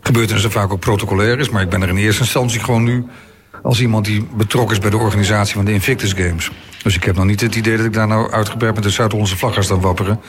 [0.00, 1.48] gebeurtenissen vaak ook protocolair is.
[1.48, 3.04] Maar ik ben er in eerste instantie gewoon nu
[3.62, 6.50] als iemand die betrokken is bij de organisatie van de Invictus Games.
[6.82, 9.36] Dus ik heb nog niet het idee dat ik daar nou uitgebreid met de Zuid-Hollandse
[9.36, 10.20] vlag ga staan wapperen.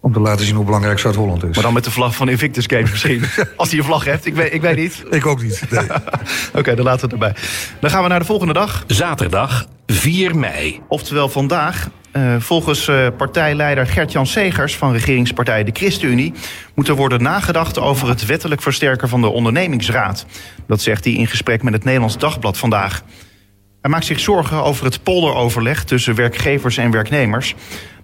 [0.00, 1.54] Om te laten zien hoe belangrijk Zuid-Holland is.
[1.54, 3.24] Maar dan met de vlag van Invictus Games misschien.
[3.56, 4.26] Als hij een vlag heeft.
[4.26, 5.04] Ik weet, ik weet niet.
[5.10, 5.62] Ik ook niet.
[5.70, 5.86] Nee.
[6.58, 7.34] Oké, dan laten we het erbij.
[7.80, 8.84] Dan gaan we naar de volgende dag.
[8.86, 10.80] Zaterdag 4 mei.
[10.88, 11.88] Oftewel vandaag.
[12.16, 16.32] Uh, volgens uh, partijleider Gert-Jan Segers van regeringspartij De ChristenUnie...
[16.74, 20.26] moet er worden nagedacht over het wettelijk versterken van de ondernemingsraad.
[20.66, 23.02] Dat zegt hij in gesprek met het Nederlands Dagblad vandaag.
[23.80, 27.54] Hij maakt zich zorgen over het polderoverleg tussen werkgevers en werknemers.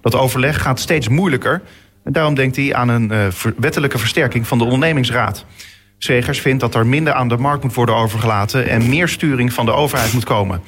[0.01, 1.63] Dat overleg gaat steeds moeilijker.
[2.05, 5.45] En daarom denkt hij aan een uh, wettelijke versterking van de ondernemingsraad.
[5.99, 8.69] Segers vindt dat er minder aan de markt moet worden overgelaten...
[8.69, 10.63] en meer sturing van de overheid moet komen.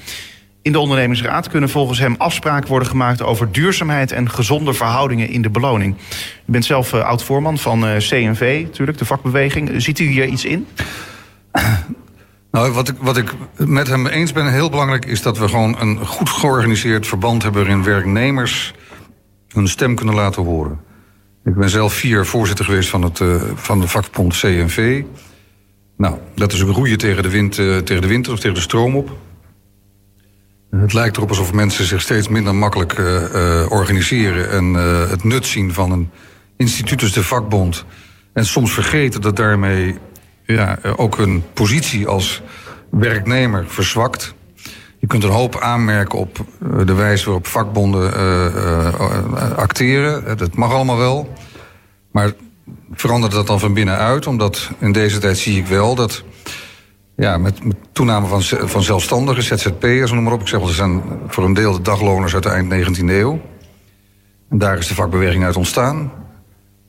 [0.64, 3.22] In de ondernemingsraad kunnen volgens hem afspraken worden gemaakt...
[3.22, 5.96] over duurzaamheid en gezonde verhoudingen in de beloning.
[6.46, 9.82] U bent zelf uh, oud-voorman van uh, CNV, natuurlijk, de vakbeweging.
[9.82, 10.66] Ziet u hier iets in?
[12.50, 15.04] Nou, wat ik, wat ik met hem eens ben, heel belangrijk...
[15.04, 17.62] is dat we gewoon een goed georganiseerd verband hebben...
[17.62, 18.74] waarin werknemers
[19.48, 20.80] hun stem kunnen laten horen.
[21.44, 25.02] Ik ben zelf vier voorzitter geweest van, het, uh, van de vakbond CNV.
[25.96, 28.96] Nou, dat is ook roeien tegen de, wind, tegen de winter of tegen de stroom
[28.96, 29.10] op.
[30.76, 34.50] Het lijkt erop alsof mensen zich steeds minder makkelijk uh, organiseren...
[34.50, 34.74] en
[35.08, 36.10] het nut zien van een
[36.56, 37.84] instituut als de vakbond...
[38.32, 39.98] en soms vergeten dat daarmee
[40.46, 42.42] ja, ook hun positie als
[42.90, 44.34] werknemer verzwakt.
[44.98, 48.12] Je kunt een hoop aanmerken op eh, de wijze waarop vakbonden
[49.56, 50.36] acteren.
[50.36, 51.32] Dat mag allemaal wel.
[52.10, 52.32] Maar
[52.92, 54.26] verandert dat dan van binnenuit?
[54.26, 56.24] Omdat in deze tijd zie ik wel dat...
[57.16, 60.40] Ja, met, met toename van, van zelfstandigen, ZZP'ers, noem maar op.
[60.40, 63.40] Ik zeg wel, ze zijn voor een deel de dagloners uit de eind 19e eeuw.
[64.50, 66.12] En daar is de vakbeweging uit ontstaan.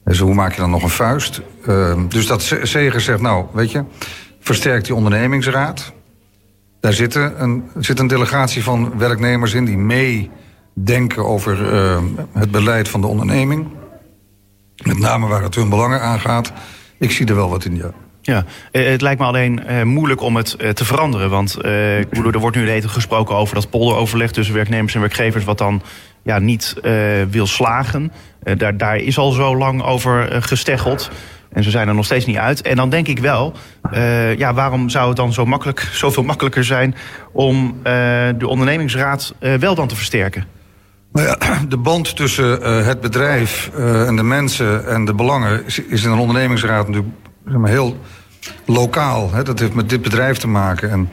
[0.03, 1.41] Dus hoe maak je dan nog een vuist?
[1.67, 3.83] Uh, dus dat Zeger zegt, nou, weet je,
[4.39, 5.93] versterkt die ondernemingsraad.
[6.79, 11.97] Daar zit een, zit een delegatie van werknemers in die meedenken over uh,
[12.33, 13.67] het beleid van de onderneming.
[14.83, 16.51] Met name waar het hun belangen aangaat.
[16.99, 17.93] Ik zie er wel wat in, ja.
[18.25, 21.29] Ja, eh, het lijkt me alleen uh, moeilijk om het uh, te veranderen.
[21.29, 25.81] Want er wordt nu de gesproken over dat polderoverleg tussen werknemers en werkgevers, wat dan
[26.23, 26.75] ja, niet
[27.29, 28.11] wil slagen.
[28.57, 31.11] daar, daar is al zo lang over gesteggeld.
[31.51, 32.61] En ze zijn er nog steeds niet uit.
[32.61, 33.53] En dan denk ik wel,
[34.37, 36.95] ja, waarom zou het dan zo makkelijk, zoveel makkelijker zijn
[37.31, 37.77] om
[38.37, 40.45] de ondernemingsraad wel dan te versterken?
[41.11, 41.37] Nou ja,
[41.69, 43.69] de band tussen het bedrijf
[44.07, 47.13] en de mensen en de belangen is in een ondernemingsraad natuurlijk
[47.45, 47.97] maar, heel
[48.65, 49.31] lokaal.
[49.31, 49.43] Hè?
[49.43, 50.91] Dat heeft met dit bedrijf te maken.
[50.91, 51.09] En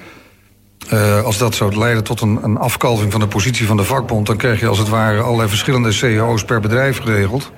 [1.24, 4.36] als dat zou leiden tot een, een afkalving van de positie van de vakbond, dan
[4.36, 7.52] krijg je als het ware allerlei verschillende CEO's per bedrijf geregeld.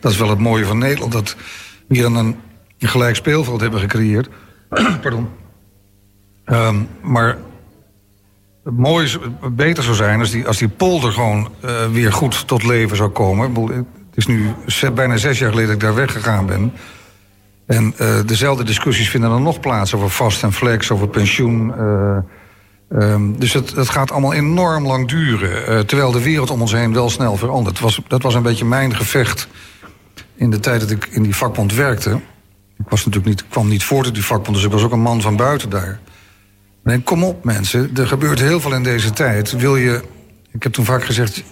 [0.00, 1.12] Dat is wel het mooie van Nederland.
[1.12, 1.36] Dat
[1.88, 2.36] die dan een,
[2.78, 4.28] gelijk speelveld hebben gecreëerd.
[5.02, 5.28] Pardon.
[6.46, 7.38] Um, maar
[8.64, 9.08] het mooie,
[9.52, 13.10] beter zou zijn als die, als die polder gewoon uh, weer goed tot leven zou
[13.10, 13.54] komen.
[13.66, 14.54] Het is nu
[14.94, 16.72] bijna zes jaar geleden dat ik daar weggegaan ben.
[17.68, 21.72] En uh, dezelfde discussies vinden dan nog plaats over vast en flex, over pensioen.
[21.78, 22.16] Uh,
[22.88, 25.86] um, dus het, het gaat allemaal enorm lang duren.
[25.86, 27.74] terwijl de wereld om ons heen wel snel verandert.
[27.74, 29.48] Dat was, dat was een beetje mijn gevecht
[30.34, 32.20] in de tijd dat ik in die vakbond werkte.
[32.78, 35.00] Ik was natuurlijk niet, kwam niet voort uit die vakbond, dus ik was ook een
[35.00, 36.00] man van buiten daar.
[36.82, 39.52] Nee, kom op mensen, er gebeurt heel veel in deze tijd.
[39.52, 40.02] Wil je,
[40.52, 41.44] ik heb toen vaak gezegd,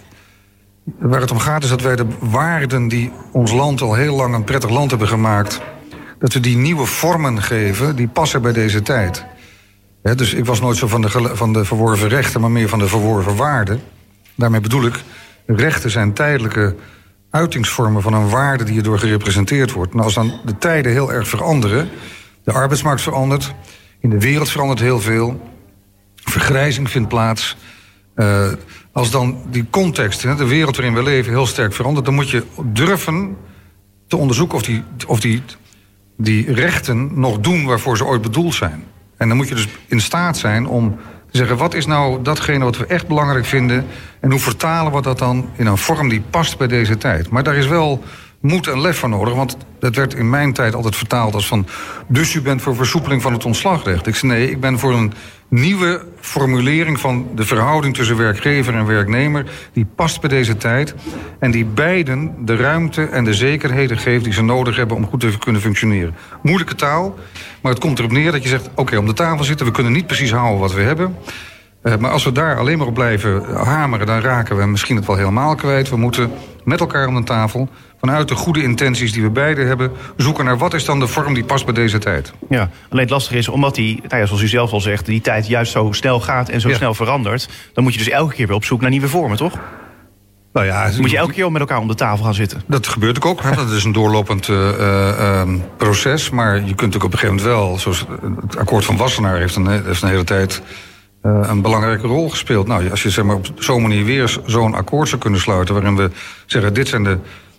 [0.83, 4.35] waar het om gaat is dat wij de waarden die ons land al heel lang
[4.35, 5.61] een prettig land hebben gemaakt,
[6.19, 9.25] dat we die nieuwe vormen geven, die passen bij deze tijd.
[10.01, 12.87] dus ik was nooit zo van de, van de verworven rechten, maar meer van de
[12.87, 13.81] verworven waarden.
[14.35, 15.03] Daarmee bedoel ik,
[15.45, 16.75] rechten zijn tijdelijke
[17.29, 19.93] uitingsvormen van een waarde die erdoor gerepresenteerd wordt.
[19.93, 21.89] Nou, als dan de tijden heel erg veranderen,
[22.43, 23.53] de arbeidsmarkt verandert,
[23.99, 25.41] in de wereld verandert heel veel,
[26.15, 27.57] vergrijzing vindt plaats.
[28.15, 28.47] Uh,
[28.91, 32.43] Als dan die context, de wereld waarin we leven, heel sterk verandert, dan moet je
[32.63, 33.37] durven
[34.07, 35.43] te onderzoeken of die, of die,
[36.17, 38.83] die rechten nog doen waarvoor ze ooit bedoeld zijn.
[39.17, 40.97] En dan moet je dus in staat zijn om
[41.31, 43.85] te zeggen: wat is nou datgene wat we echt belangrijk vinden?
[44.19, 47.29] En hoe vertalen we dat dan in een vorm die past bij deze tijd?
[47.29, 48.03] Maar daar is wel
[48.41, 49.33] moed en lef voor nodig.
[49.33, 51.67] Want dat werd in mijn tijd altijd vertaald als van...
[52.07, 54.07] dus u bent voor versoepeling van het ontslagrecht.
[54.07, 55.13] Ik zei nee, ik ben voor een
[55.47, 59.45] nieuwe formulering van de verhouding tussen werkgever en werknemer...
[59.73, 60.95] die past bij deze tijd
[61.39, 64.23] en die beiden de ruimte en de zekerheden geeft...
[64.23, 66.15] die ze nodig hebben om goed te kunnen functioneren.
[66.41, 67.15] Moeilijke taal,
[67.61, 68.69] maar het komt erop neer dat je zegt...
[68.75, 71.15] oké, om de tafel zitten, we kunnen niet precies houden wat we hebben...
[71.83, 75.05] Uh, maar als we daar alleen maar op blijven hameren, dan raken we misschien het
[75.05, 75.89] wel helemaal kwijt.
[75.89, 76.31] We moeten
[76.63, 79.91] met elkaar om de tafel vanuit de goede intenties die we beiden hebben...
[80.17, 82.33] zoeken naar wat is dan de vorm die past bij deze tijd.
[82.49, 85.05] Ja, alleen het lastige is, omdat die, nou ja, zoals u zelf al zegt...
[85.05, 87.49] die tijd juist zo snel gaat en zo snel verandert...
[87.73, 89.59] dan moet je dus elke keer weer op zoek naar nieuwe vormen, toch?
[90.53, 92.61] Nou ja, moet je elke keer met elkaar om de tafel gaan zitten.
[92.67, 93.41] Dat gebeurt ook.
[93.43, 93.55] Hè.
[93.55, 95.43] Dat is een doorlopend uh, uh,
[95.77, 96.29] proces.
[96.29, 97.77] Maar je kunt ook op een gegeven moment wel...
[97.77, 98.05] zoals
[98.41, 100.61] het akkoord van Wassenaar heeft een, heeft een hele tijd...
[101.23, 102.67] Uh, een belangrijke rol gespeeld.
[102.67, 105.73] Nou, als je zeg maar, op zo'n manier weer zo'n akkoord zou kunnen sluiten...
[105.73, 106.11] waarin we
[106.45, 107.17] zeggen, dit zijn de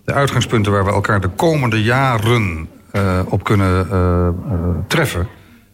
[0.09, 4.27] de uitgangspunten waar we elkaar de komende jaren uh, op kunnen uh,
[4.87, 5.27] treffen.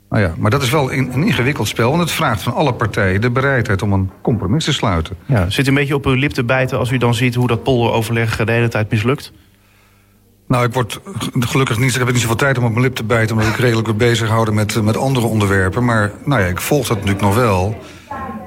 [0.09, 1.93] Nou ja, maar dat is wel een, een, ingewikkeld spel.
[1.93, 5.15] En het vraagt van alle partijen de bereidheid om een compromis te sluiten.
[5.25, 7.47] Ja, zit u een beetje op uw lip te bijten als u dan ziet hoe
[7.47, 9.31] dat polderoverleg de hele tijd mislukt?
[10.47, 10.99] Nou, ik word
[11.39, 13.35] gelukkig niet, ik heb niet zoveel tijd om op mijn lip te bijten...
[13.35, 15.85] omdat ik redelijk bezig bezighouden met, met andere onderwerpen.
[15.85, 17.77] Maar nou ja, ik volg dat natuurlijk nog wel.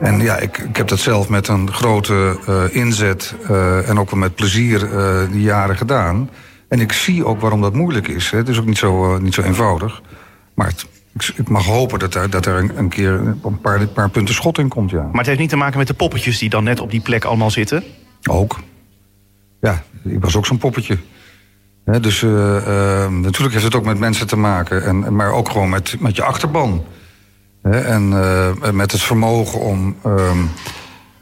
[0.00, 4.10] En ja, ik, ik heb dat zelf met een grote uh, inzet uh, en ook
[4.10, 6.30] wel met plezier uh, die jaren gedaan.
[6.68, 8.30] En ik zie ook waarom dat moeilijk is.
[8.30, 8.38] Hè.
[8.38, 10.02] Het is ook niet zo, niet zo eenvoudig.
[10.54, 13.80] Maar het, ik, ik, mag hopen dat er, dat er een, een keer een paar,
[13.80, 15.02] een paar punten schot in komt, ja.
[15.02, 17.24] Maar het heeft niet te maken met de poppetjes die dan net op die plek
[17.24, 17.84] allemaal zitten?
[18.30, 18.58] Ook.
[19.60, 20.98] Ja, ik was ook zo'n poppetje.
[21.84, 24.84] He, dus natuurlijk heeft het ook met mensen te maken.
[24.84, 26.84] En, maar ook gewoon met, met je achterban.
[27.62, 30.50] En uh, met het vermogen om, um,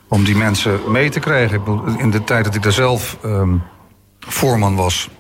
[0.09, 1.62] om die mensen mee te krijgen.
[1.99, 3.62] In de tijd dat ik daar zelf um,
[4.20, 5.11] voorman was...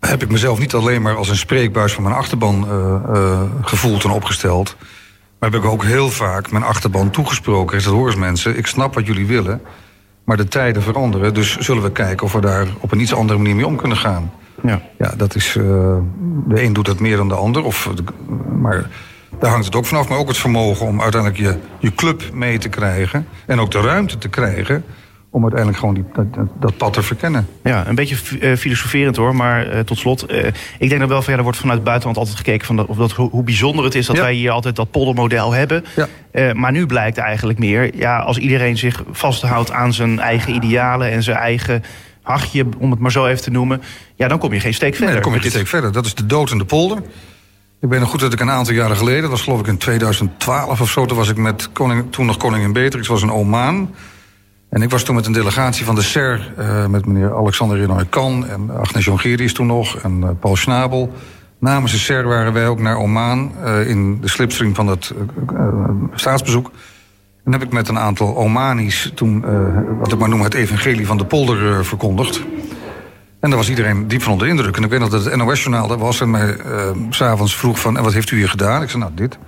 [0.00, 4.04] heb ik mezelf niet alleen maar als een spreekbuis van mijn achterban uh, uh, gevoeld
[4.04, 4.76] en opgesteld...
[5.38, 7.76] maar heb ik ook heel vaak mijn achterban toegesproken.
[7.76, 9.62] Ik zei, hoor eens mensen, ik snap wat jullie willen...
[10.24, 12.26] maar de tijden veranderen, dus zullen we kijken...
[12.26, 14.32] of we daar op een iets andere manier mee om kunnen gaan.
[14.62, 15.52] Ja, ja dat is...
[15.52, 17.90] de een doet dat meer dan de ander, of,
[18.60, 18.90] maar
[19.40, 20.08] daar hangt het ook vanaf.
[20.08, 23.26] Maar ook het vermogen om uiteindelijk je, je club mee te krijgen.
[23.46, 24.84] En ook de ruimte te krijgen
[25.32, 27.48] om uiteindelijk gewoon die, dat, dat, pad te verkennen.
[27.62, 30.32] Ja, een beetje uh, filosoferend hoor, maar uh, tot slot.
[30.32, 30.46] Uh,
[30.78, 32.86] ik denk dat wel van ja, er wordt vanuit het buitenland altijd gekeken van dat,
[32.86, 34.22] of dat, hoe, hoe bijzonder het is dat ja.
[34.22, 35.84] wij hier altijd dat poldermodel hebben.
[35.96, 36.54] Ja.
[36.54, 41.22] maar nu blijkt eigenlijk meer, ja, als iedereen zich vasthoudt aan zijn eigen idealen en
[41.22, 41.82] zijn eigen
[42.22, 43.82] hachje, om het maar zo even te noemen,
[44.14, 45.06] ja, dan kom je geen steek verder.
[45.06, 45.92] Nee, dan kom je geen steek verder.
[45.92, 47.02] Dat is de dood in de polder.
[47.80, 49.78] Ik ben nog goed dat ik een aantal jaren geleden, dat was geloof ik in
[49.78, 53.94] 2012 of zo, toen was ik met koning, toen nog koningin Beatrix, was in Oman.
[54.68, 58.04] En ik was toen met een delegatie van de SER, uh, met meneer Alexander Renoy
[58.08, 61.12] Kan en Agnes Jongerius toen nog en uh, Paul Schnabel.
[61.58, 65.14] Namens de SER waren wij ook naar Oman uh, in de slipstream van dat
[66.14, 66.70] staatsbezoek.
[67.44, 69.44] En heb ik met een aantal Omanis toen,
[69.98, 72.42] wat ik maar noem, het evangelie van de polder verkondigd.
[73.40, 74.76] En daar was iedereen diep van onder de indruk.
[74.76, 77.96] En ik weet dat het NOS-journaal was en mij uh, s'avonds vroeg van...
[77.96, 78.82] en wat heeft u hier gedaan?
[78.82, 79.38] Ik zei, nou, dit.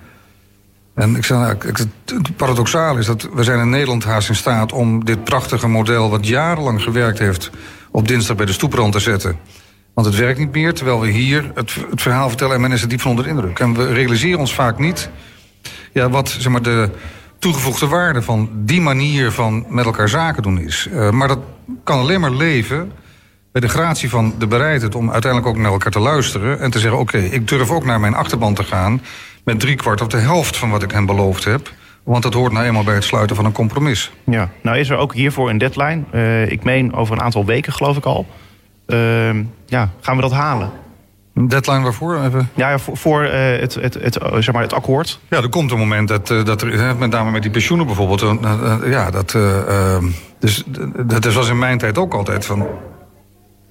[0.93, 1.57] En ik zei, nou,
[2.05, 4.71] het paradoxaal is dat we zijn in Nederland haast in staat...
[4.71, 7.49] om dit prachtige model wat jarenlang gewerkt heeft...
[7.91, 9.37] op dinsdag bij de stoeprand te zetten.
[9.93, 12.55] Want het werkt niet meer, terwijl we hier het, het verhaal vertellen...
[12.55, 13.59] en men is diep van onder de indruk.
[13.59, 15.09] En we realiseren ons vaak niet...
[15.91, 16.89] Ja, wat zeg maar, de
[17.39, 20.87] toegevoegde waarde van die manier van met elkaar zaken doen is.
[20.91, 21.39] Uh, maar dat
[21.83, 22.91] kan alleen maar leven
[23.53, 26.59] bij de gratie van de bereidheid om uiteindelijk ook naar elkaar te luisteren...
[26.59, 29.01] en te zeggen, oké, okay, ik durf ook naar mijn achterban te gaan...
[29.43, 31.71] met driekwart of de helft van wat ik hen beloofd heb...
[32.03, 34.11] Want dat hoort nou eenmaal bij het sluiten van een compromis.
[34.23, 36.03] Ja, nou is er ook hiervoor een deadline.
[36.11, 38.25] Uh, ik meen over een aantal weken, geloof ik al.
[38.87, 39.29] Uh,
[39.65, 40.71] ja, gaan we dat halen?
[41.33, 42.23] Een deadline waarvoor?
[42.23, 42.49] Even?
[42.53, 45.19] Ja, voor, voor uh, het, het, het, zeg maar het akkoord.
[45.29, 48.39] Ja, er komt een moment dat, dat er, met name met die pensioenen bijvoorbeeld...
[48.85, 50.05] ja, dat, ehm,
[50.39, 50.63] dus,
[51.05, 52.67] dat was in mijn tijd ook altijd van...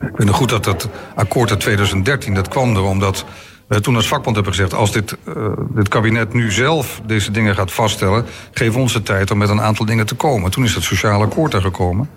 [0.02, 3.24] Ik weet nog goed dat dat akkoord uit 2013, dat kwam er omdat
[3.66, 4.74] we toen als vakbond hebben gezegd...
[4.74, 8.24] als dit, uh, dit kabinet nu zelf deze dingen gaat vaststellen...
[8.52, 10.50] geef ons de tijd om met een aantal dingen te komen.
[10.50, 12.08] Toen is het sociale akkoord er gekomen.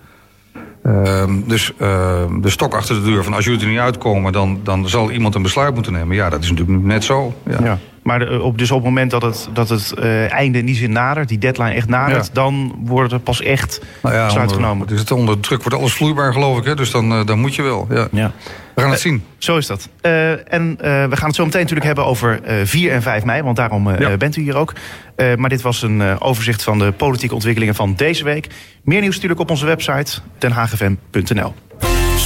[0.83, 4.31] Uh, dus uh, de stok achter de deur van als jullie er niet uitkomen...
[4.31, 6.15] Dan, dan zal iemand een besluit moeten nemen.
[6.15, 7.33] Ja, dat is natuurlijk net zo.
[7.45, 7.57] Ja.
[7.63, 7.79] ja.
[8.05, 10.75] Maar de, op, dus op het moment dat het, dat het uh, einde in die
[10.75, 12.33] zin nadert, die deadline echt nadert, Ja.
[12.33, 14.87] dan wordt er pas echt Nou ja, besluit onder, genomen.
[14.87, 16.63] dus het onder druk wordt alles vloeibaar, geloof ik.
[16.65, 16.75] Hè?
[16.75, 17.87] Dus dan, eh, dan moet je wel.
[17.89, 18.07] Ja.
[18.11, 18.31] Ja.
[18.75, 19.23] We gaan het zien.
[19.37, 19.89] Zo is dat.
[20.01, 23.23] Eh, en eh, we gaan het zo meteen natuurlijk hebben over eh 4 en 5
[23.23, 24.73] mei, want daarom eh, bent u hier ook.
[25.15, 28.47] Eh, maar dit was een eh, overzicht van de politieke ontwikkelingen van deze week.
[28.83, 31.53] Meer nieuws natuurlijk op onze website denhagfm.nl.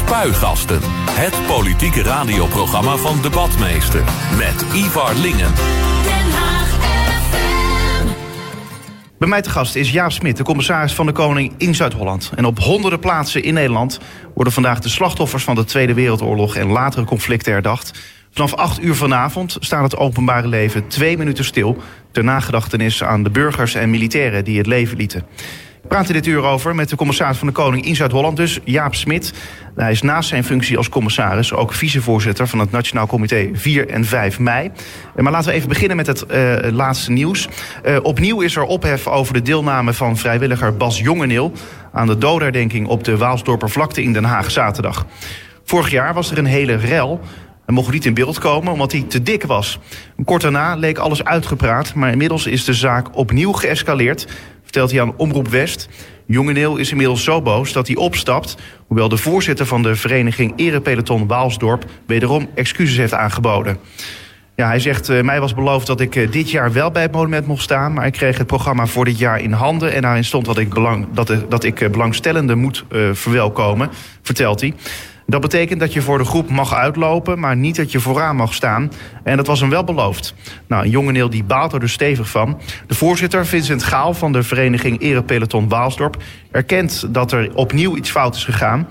[0.09, 0.79] Spuigasten.
[1.09, 4.03] Het politieke radioprogramma van Debatmeester.
[4.37, 5.53] Met Ivar Lingen.
[6.03, 6.67] Den Haag
[7.29, 8.07] FM.
[9.19, 12.31] Bij mij te gast is Jaap Smit, de commissaris van de Koning in Zuid-Holland.
[12.35, 13.99] En op honderden plaatsen in Nederland
[14.33, 17.99] worden vandaag de slachtoffers van de Tweede Wereldoorlog en latere conflicten herdacht.
[18.31, 21.77] Vanaf 8 uur vanavond staat het openbare leven twee minuten stil
[22.11, 25.25] ter nagedachtenis aan de burgers en militairen die het leven lieten.
[25.87, 29.33] Er dit uur over met de commissaris van de Koning in Zuid-Holland, dus Jaap Smit.
[29.75, 34.05] Hij is naast zijn functie als commissaris ook vicevoorzitter van het Nationaal Comité 4 en
[34.05, 34.71] 5 mei.
[35.15, 37.47] Eh, Maar laten we even beginnen met het eh, laatste nieuws.
[37.83, 41.51] Eh, opnieuw is er ophef over de deelname van vrijwilliger Bas Jongeneel
[41.91, 45.05] aan de doodherdenking op de Waalsdorpervlakte in Den Haag zaterdag.
[45.63, 47.19] Vorig jaar was er een hele rel.
[47.65, 49.79] Hij mocht niet in beeld komen omdat hij te dik was.
[50.25, 54.27] Kort daarna leek alles uitgepraat, maar inmiddels is de zaak opnieuw geëscaleerd,
[54.69, 55.89] vertelt hij aan Omroep West.
[56.25, 61.27] Jongeneel is inmiddels zo boos dat hij opstapt, hoewel de voorzitter van de vereniging Erepeloton
[61.27, 63.77] Waalsdorp wederom excuses heeft aangeboden.
[64.55, 67.11] Ja, hij zegt, eh, mij was beloofd dat ik eh, dit jaar wel bij het
[67.11, 67.93] monument mocht staan...
[67.93, 69.93] maar ik kreeg het programma voor dit jaar in handen...
[69.93, 73.89] en daarin stond dat ik, belang, dat, eh, dat ik belangstellenden moet eh, verwelkomen,
[74.21, 74.73] vertelt hij.
[75.29, 78.53] Dat betekent dat je voor de groep mag uitlopen, maar niet dat je vooraan mag
[78.53, 78.91] staan.
[79.23, 80.33] En dat was hem wel beloofd.
[80.67, 82.61] Nou, jongeneel die baalt er dus stevig van.
[82.87, 86.23] De voorzitter, Vincent Gaal van de vereniging Erepeloton Waalsdorp...
[86.51, 88.87] erkent dat er opnieuw iets fout is gegaan...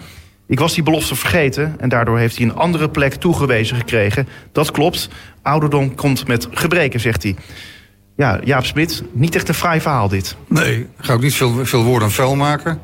[0.49, 4.29] Ik was die belofte vergeten en daardoor heeft hij een andere plek toegewezen gekregen.
[4.53, 5.09] Dat klopt.
[5.43, 7.37] Ouderdom komt met gebreken, zegt hij.
[8.17, 10.37] Ja, Jaap Smit, niet echt een fraai verhaal dit.
[10.47, 12.81] Nee, ga ook niet veel, veel woorden vuil maken.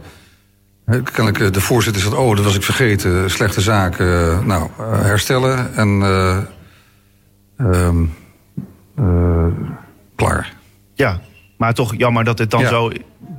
[0.85, 3.31] Eh, Kennelijk, eh, de voorzitter zegt, oh, dat was ik vergeten.
[3.31, 6.03] Slechte zaken, eh, nou, eh, herstellen en...
[6.03, 6.37] eh,
[7.57, 8.03] ehm,
[8.97, 9.47] eh,
[10.17, 10.53] klaar.
[10.95, 11.21] Ja,
[11.59, 12.69] maar toch jammer dat het dan Ja.
[12.69, 12.91] zo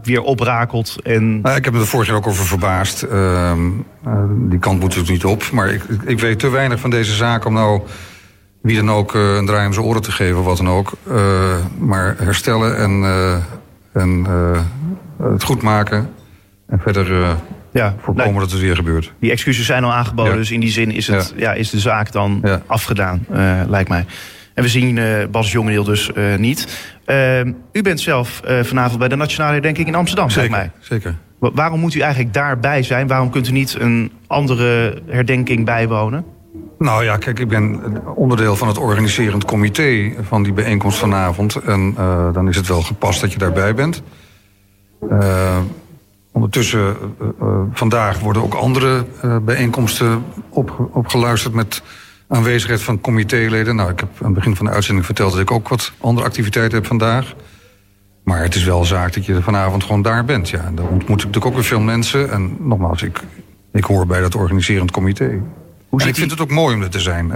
[0.03, 0.95] weer oprakelt.
[1.03, 3.01] En Nou, ik heb me er vorig jaar ook over verbaasd.
[3.01, 3.69] Ehm,
[4.05, 5.51] eh, die kant moeten we niet op.
[5.51, 7.81] Maar ik, ik, ik weet te weinig van deze zaak om nou
[8.61, 10.91] wie dan ook een draai om zijn oren te geven, wat dan ook.
[11.77, 13.03] Maar herstellen en,
[13.93, 14.25] en
[15.33, 16.09] het goed maken.
[16.67, 17.29] En verder eh,
[17.71, 19.13] ja, voorkomen nou, dat het weer gebeurt.
[19.19, 20.37] die excuses zijn al aangeboden, Ja.
[20.37, 21.53] dus in die zin is, het, ja.
[21.53, 22.61] is de zaak dan Ja.
[22.65, 24.05] afgedaan, eh, lijkt mij.
[24.53, 26.87] En we zien eh, Bas Jongeneel dus niet.
[27.71, 30.71] U bent zelf vanavond bij de Nationale Herdenking in Amsterdam, zeg mij.
[30.79, 31.15] zeker.
[31.39, 33.07] Wa- Waarom moet u eigenlijk daarbij zijn?
[33.07, 36.25] Waarom kunt u niet een andere herdenking bijwonen?
[36.77, 37.81] Nou ja, kijk, ik ben
[38.15, 41.55] onderdeel van het organiserend comité van die bijeenkomst vanavond.
[41.55, 41.93] En
[42.33, 44.03] dan is het wel gepast dat je daarbij bent.
[46.35, 46.95] Ondertussen,
[47.39, 49.05] eh, vandaag worden ook andere
[49.41, 51.81] bijeenkomsten opge- opgeluisterd met
[52.27, 53.75] aanwezigheid van comitéleden.
[53.75, 56.27] Nou, ik heb aan het begin van de uitzending verteld dat ik ook wat andere
[56.27, 57.33] activiteiten heb vandaag.
[58.23, 60.49] Maar het is wel zaak dat je vanavond gewoon daar bent.
[60.49, 62.31] Ja, En daar ontmoet ik natuurlijk ook weer veel mensen.
[62.31, 63.19] En nogmaals, ik,
[63.73, 65.41] ik hoor bij dat organiserend comité.
[65.89, 67.27] Hoe En ik vind die- het ook mooi om er te zijn.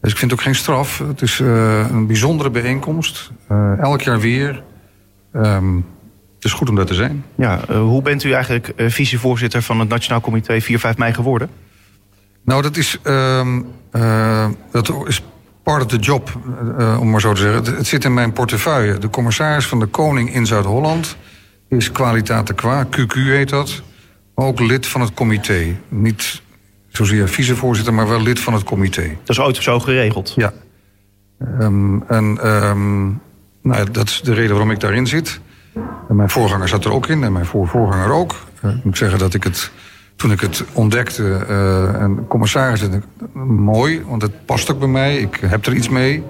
[0.00, 0.98] Dus ik vind het ook geen straf.
[0.98, 3.30] Het is een bijzondere bijeenkomst.
[3.80, 4.62] Elk jaar weer.
[5.32, 5.76] Ehm,
[6.44, 7.24] is goed om daar te zijn.
[7.34, 11.50] Ja, eh, hoe bent u eigenlijk eh, vicevoorzitter van het Nationaal Comité 4-5 mei geworden?
[12.44, 15.22] Nou, dat is, ehm, eh, dat is
[15.62, 16.40] part of the job,
[17.00, 17.64] om maar zo te zeggen.
[17.64, 18.98] Het, het zit in mijn portefeuille.
[18.98, 21.16] De commissaris van de Koning in Zuid-Holland
[21.68, 23.82] is kwalitate qua, QQ heet dat.
[24.34, 25.76] Ook lid van het comité.
[25.88, 26.42] Niet
[26.88, 29.02] zozeer vicevoorzitter, maar wel lid van het comité.
[29.02, 30.32] Dat is ooit zo geregeld.
[30.36, 30.52] Ja.
[31.38, 33.06] Ehm, en ehm,
[33.62, 35.40] nou, dat is de reden waarom ik daarin zit.
[36.08, 38.34] En mijn voorganger zat er ook in en mijn voorvoorganger ook.
[38.62, 39.70] Ik moet zeggen dat ik het,
[40.16, 43.02] toen ik het ontdekte, eh, en commissaris, ik
[43.44, 45.16] mooi, want het past ook bij mij.
[45.16, 46.22] Ik heb er iets mee.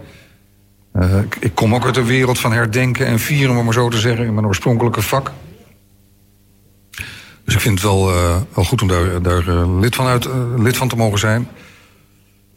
[0.93, 3.75] Eh, ik, ik kom ook uit de wereld van herdenken en vieren, om het maar
[3.75, 5.33] zo te zeggen, in mijn oorspronkelijke vak.
[7.45, 10.77] Dus ik vind het wel, eh, wel goed om daar, daar lid, van uit, lid
[10.77, 11.49] van te mogen zijn.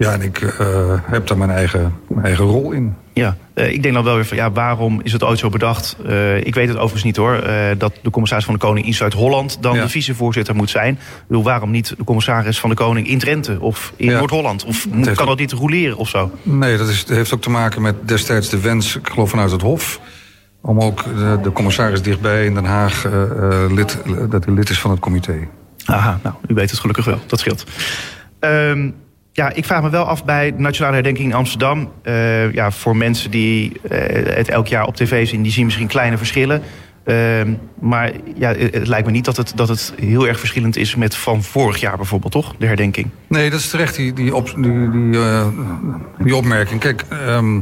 [0.01, 2.95] Ja, en ik eh, heb daar mijn eigen, mijn eigen rol in.
[3.13, 5.97] Ja, eh, ik denk dan wel weer van ja, waarom is het ooit zo bedacht?
[6.07, 7.43] Eh, ik weet het overigens niet hoor.
[7.77, 9.81] dat de commissaris van de Koning in Zuid-Holland dan Ja.
[9.81, 10.93] de vicevoorzitter moet zijn.
[10.93, 14.17] Ik bedoel, waarom niet de commissaris van de Koning in Drenthe of in Ja.
[14.17, 14.65] Noord-Holland?
[14.65, 16.31] Of moet- kan ook- dat niet roleren of zo?
[16.43, 19.51] Nee, dat, is, dat heeft ook te maken met destijds de wens, ik geloof vanuit
[19.51, 19.99] het Hof...
[20.61, 23.05] om ook de, de commissaris dichtbij in Den Haag
[23.69, 23.97] lid,
[24.29, 25.47] dat hij lid is van het comité.
[25.85, 27.19] Aha, nou, u weet het gelukkig wel.
[27.27, 27.63] Dat scheelt.
[28.39, 28.89] Ehm,
[29.33, 31.91] Ja, ik vraag me wel af bij Nationale Herdenking in Amsterdam.
[32.01, 35.87] eh, ja, voor mensen die eh, het elk jaar op tv zien, die zien misschien
[35.87, 36.61] kleine verschillen.
[37.03, 40.77] Ehm, maar ja, het het lijkt me niet dat het, dat het heel erg verschillend
[40.77, 42.55] is met van vorig jaar bijvoorbeeld, toch?
[42.57, 43.07] De herdenking.
[43.27, 45.47] Nee, dat is terecht, die, die, op, die, die, eh,
[46.19, 46.79] die opmerking.
[46.79, 47.53] Kijk, ehm,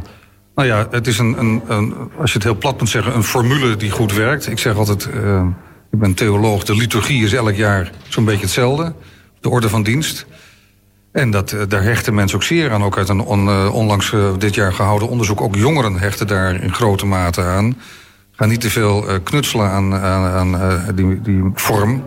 [0.55, 3.23] nou ja, het is een, een, een, als je het heel plat moet zeggen, een
[3.23, 4.47] formule die goed werkt.
[4.51, 5.45] Ik zeg altijd, eh,
[5.91, 8.93] ik ben theoloog, de liturgie is elk jaar zo'n beetje hetzelfde.
[9.39, 10.25] De orde van dienst.
[11.11, 12.83] En dat, eh, daar hechten mensen ook zeer aan.
[12.83, 15.41] Ook uit een eh, onlangs eh, dit jaar gehouden onderzoek.
[15.41, 17.77] Ook jongeren hechten daar in grote mate aan.
[18.31, 22.03] Ga niet te veel knutselen aan, aan, die, die vorm.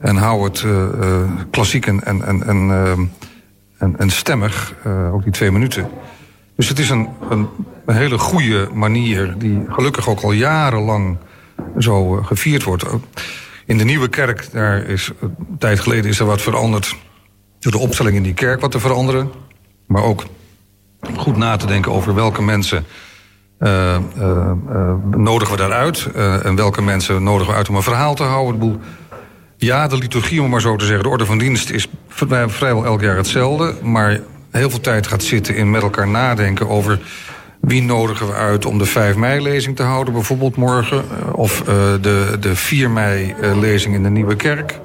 [0.00, 4.74] En hou het eh, klassiek en, en, en, stemmig.
[4.84, 5.88] eh, ook die twee minuten.
[6.56, 7.48] Dus het is een, een,
[7.86, 9.34] hele goede manier...
[9.38, 11.16] die gelukkig ook al jarenlang
[11.78, 12.84] zo gevierd wordt.
[13.66, 16.96] In de Nieuwe Kerk, daar is, een tijd geleden is er wat veranderd...
[17.60, 19.30] door de opstelling in die kerk wat te veranderen.
[19.86, 20.24] Maar ook
[21.16, 22.84] goed na te denken over welke mensen...
[23.58, 26.08] eh, eh, eh, nodigen we daaruit?
[26.42, 28.80] en welke mensen nodigen we uit om een verhaal te houden?
[29.56, 32.84] Ja, de liturgie, om maar zo te zeggen, de orde van dienst is vrij- vrijwel
[32.84, 33.74] elk jaar hetzelfde.
[33.82, 37.00] Maar heel veel tijd gaat zitten in met elkaar nadenken over
[37.60, 41.04] wie nodigen we uit om de 5 mei-lezing te houden, bijvoorbeeld morgen.
[41.32, 41.62] Of
[42.00, 44.80] de, de 4 mei-lezing in de Nieuwe Kerk.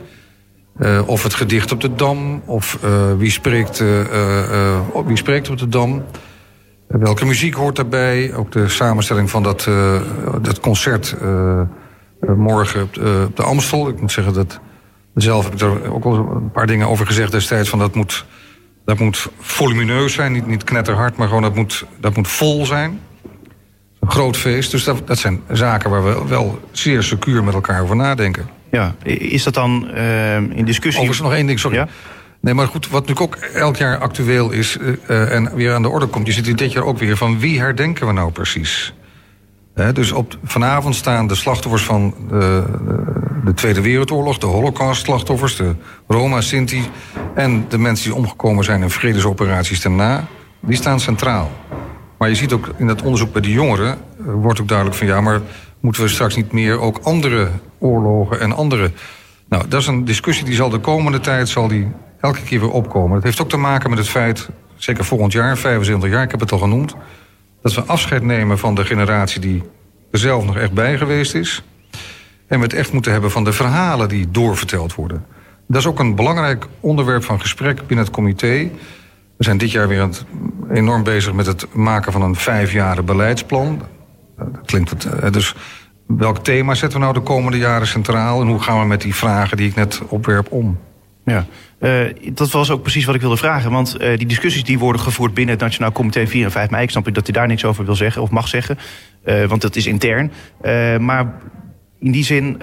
[0.78, 2.42] Eh, of het gedicht op de Dam.
[2.46, 6.04] Of eh, wie, spreekt, eh, wie spreekt op de Dam.
[6.88, 8.34] Welke muziek hoort daarbij?
[8.34, 9.70] Ook de samenstelling van dat,
[10.42, 11.16] dat concert
[12.36, 13.90] morgen op de, op de Amstel.
[13.90, 14.60] Ik moet zeggen dat
[15.14, 17.70] zelf heb ik er ook al een paar dingen over gezegd destijds.
[17.70, 18.26] Van dat moet,
[18.86, 23.00] dat moet volumineus zijn, niet, niet knetterhard, maar gewoon dat moet, dat moet vol zijn.
[24.00, 24.72] Een groot feest.
[24.72, 28.50] Dus dat, dat zijn zaken waar we wel zeer secuur met elkaar over nadenken.
[28.76, 31.02] Ja, is dat dan eh, in discussie?
[31.02, 31.78] Overigens nog één ding, sorry.
[31.78, 31.88] Ja?
[32.40, 35.82] Nee, maar goed, wat natuurlijk ook elk jaar actueel is eh, eh, en weer aan
[35.82, 36.28] de orde komt...
[36.28, 38.94] je ziet dit jaar ook weer van wie herdenken we nou precies?
[39.94, 42.64] Dus op, vanavond staan de slachtoffers van de,
[43.46, 44.38] de Tweede Wereldoorlog...
[44.38, 45.76] de Holocaust-slachtoffers, de
[46.08, 46.82] Roma, Sinti...
[47.36, 50.28] en de mensen die omgekomen zijn in vredesoperaties daarna...
[50.60, 51.52] die staan centraal.
[52.18, 53.98] Maar je ziet ook in dat onderzoek bij de jongeren...
[54.18, 55.42] wordt ook duidelijk van ja, maar
[55.86, 56.80] moeten we straks niet meer...
[56.80, 58.92] ook andere oorlogen en andere...
[59.50, 61.88] Nou, dat is een discussie die zal de komende tijd zal die
[62.20, 63.14] elke keer weer opkomen.
[63.14, 66.40] Dat heeft ook te maken met het feit, zeker volgend jaar, 75 jaar, ik heb
[66.40, 66.96] het al genoemd...
[67.62, 69.64] dat we afscheid nemen van de generatie die
[70.12, 71.64] er zelf nog echt bij geweest is...
[72.48, 75.26] en we het echt moeten hebben van de verhalen die doorverteld worden.
[75.68, 78.70] Dat is ook een belangrijk onderwerp van gesprek binnen het comité.
[79.38, 80.10] We zijn dit jaar weer
[80.72, 83.82] enorm bezig met het maken van een vijfjaren beleidsplan.
[84.38, 85.56] Dat klinkt het, eh, dus
[86.08, 88.42] welk thema zetten we nou de komende jaren centraal...
[88.42, 90.80] en hoe gaan we met die vragen die ik net opwerp om?
[91.26, 91.46] Ja,
[91.80, 91.92] Eh,
[92.34, 93.72] dat was ook precies wat ik wilde vragen.
[93.72, 96.84] Want eh, die discussies die worden gevoerd binnen het Nationaal Comité 4 en 5 mei...
[96.84, 98.78] ik snap dat u daar niks over wil zeggen of mag zeggen,
[99.48, 100.32] want dat is intern.
[101.00, 101.34] Maar
[102.00, 102.58] in die zin,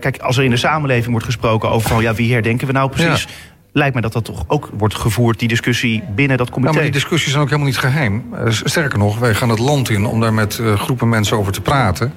[0.00, 2.02] kijk, als er in de samenleving wordt gesproken over van...
[2.02, 3.28] ja, wie herdenken we nou precies...
[3.76, 6.72] lijkt me dat dat toch ook wordt gevoerd, die discussie binnen dat comité.
[6.72, 8.24] Nou, maar die discussies zijn ook helemaal niet geheim.
[8.34, 11.52] Eh, Sterker nog, wij gaan het land in om daar met eh, groepen mensen over
[11.52, 12.12] te praten.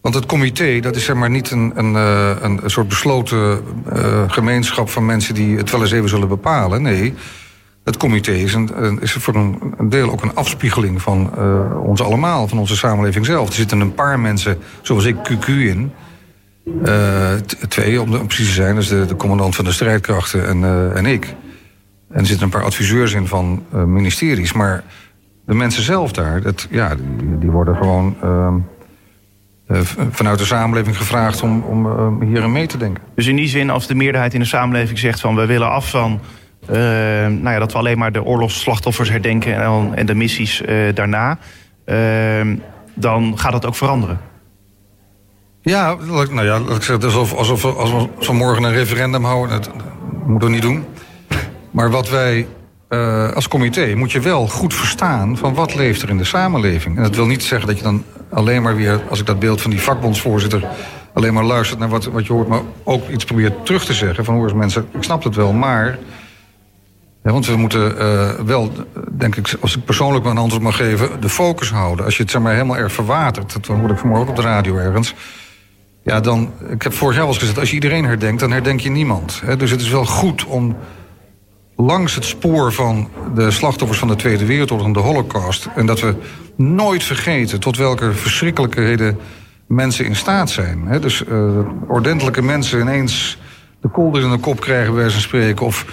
[0.00, 3.62] Want het comité, dat is zeg maar niet een, een, eh, een, soort besloten
[4.26, 6.82] gemeenschap van mensen die het wel eens even zullen bepalen.
[6.82, 7.14] Nee,
[7.84, 11.30] het comité is, een, is voor een, deel ook een afspiegeling van
[11.82, 13.48] ons allemaal, van onze samenleving zelf.
[13.48, 15.92] Er zitten een paar mensen, zoals ik, QQ in.
[16.84, 17.34] Eh,
[17.68, 21.34] twee, om, precies te zijn, dus de, commandant van de strijdkrachten en, eh, en ik.
[22.10, 24.52] En er zitten een paar adviseurs in van eh, ministeries.
[24.52, 24.84] Maar
[25.46, 26.94] de mensen zelf daar, dat, ja,
[27.38, 28.54] die, worden gewoon ehm,
[29.66, 33.02] eh, vanuit de samenleving gevraagd om, om eh, hierin mee te denken.
[33.14, 35.34] Dus in die zin, als de meerderheid in de samenleving zegt van...
[35.34, 36.20] we willen af van
[36.68, 39.62] nou ja, dat we alleen maar de oorlogsslachtoffers herdenken...
[39.62, 40.62] en, en de missies
[40.94, 41.38] daarna,
[41.84, 42.46] eh,
[42.94, 44.20] dan gaat dat ook veranderen.
[45.66, 45.96] Ja,
[46.30, 49.50] nou ja, ik is alsof, alsof, we- alsof we morgen een referendum houden.
[49.62, 49.70] Dat,
[50.26, 50.84] moeten we niet doen.
[51.70, 52.46] Maar wat wij
[52.88, 56.96] eh, als comité moet je wel goed verstaan van wat leeft er in de samenleving.
[56.96, 59.60] En dat wil niet zeggen dat je dan alleen maar weer, als ik dat beeld
[59.60, 60.64] van die vakbondsvoorzitter,
[61.12, 64.24] alleen maar luistert naar wat, wat je hoort, maar ook iets probeert terug te zeggen.
[64.24, 65.98] Van hoor eens mensen, ik snap het wel, maar.
[67.22, 68.72] Want we moeten eh, wel,
[69.10, 72.04] denk ik, als ik persoonlijk mijn antwoord mag geven, de focus houden.
[72.04, 74.76] Als je het zeg maar helemaal erg verwatert, dat hoorde ik vanmorgen op de radio
[74.76, 75.14] ergens.
[76.06, 78.90] Ja, dan, ik heb vorig jaar eens gezegd, als je iedereen herdenkt, dan herdenk je
[78.90, 79.40] niemand.
[79.44, 79.56] Hè?
[79.56, 80.76] Dus het is wel goed om
[81.76, 85.68] langs het spoor van de slachtoffers van de Tweede Wereldoorlog en de Holocaust.
[85.74, 86.14] En dat we
[86.56, 89.18] nooit vergeten tot welke verschrikkelijkheden
[89.66, 90.86] mensen in staat zijn.
[90.86, 91.00] Hè?
[91.00, 93.38] Dus eh, ordentelijke mensen ineens
[93.80, 95.66] de kolder in de kop krijgen, bij van spreken.
[95.66, 95.86] Of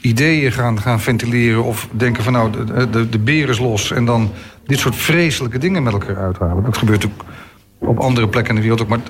[0.00, 1.64] ideeën gaan, gaan ventileren...
[1.64, 3.90] of denken van nou, de, de, de beer is los...
[3.90, 4.30] en dan
[4.66, 6.64] dit soort vreselijke dingen met elkaar uithalen.
[6.64, 7.24] Dat gebeurt ook
[7.78, 8.88] op andere plekken in de wereld ook.
[8.88, 9.00] Maar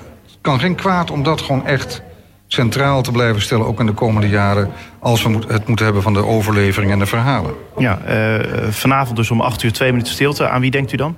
[0.41, 2.01] kan geen kwaad om dat gewoon echt
[2.47, 3.65] centraal te blijven stellen...
[3.65, 4.69] ook in de komende jaren,
[4.99, 7.53] als we het moeten hebben van de overlevering en de verhalen.
[7.77, 10.49] Ja, eh, vanavond dus om 8 uur twee minuten stilte.
[10.49, 11.15] Aan wie denkt u dan?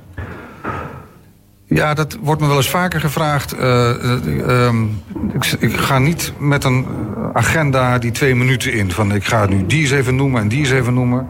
[1.65, 3.53] Ja, dat wordt me wel eens vaker gevraagd.
[3.53, 4.83] Eh, eh, ehm,
[5.33, 6.85] ik, ik ga niet met een
[7.33, 8.91] agenda die twee minuten in.
[8.91, 11.27] Van ik ga nu die eens even noemen en die eens even noemen.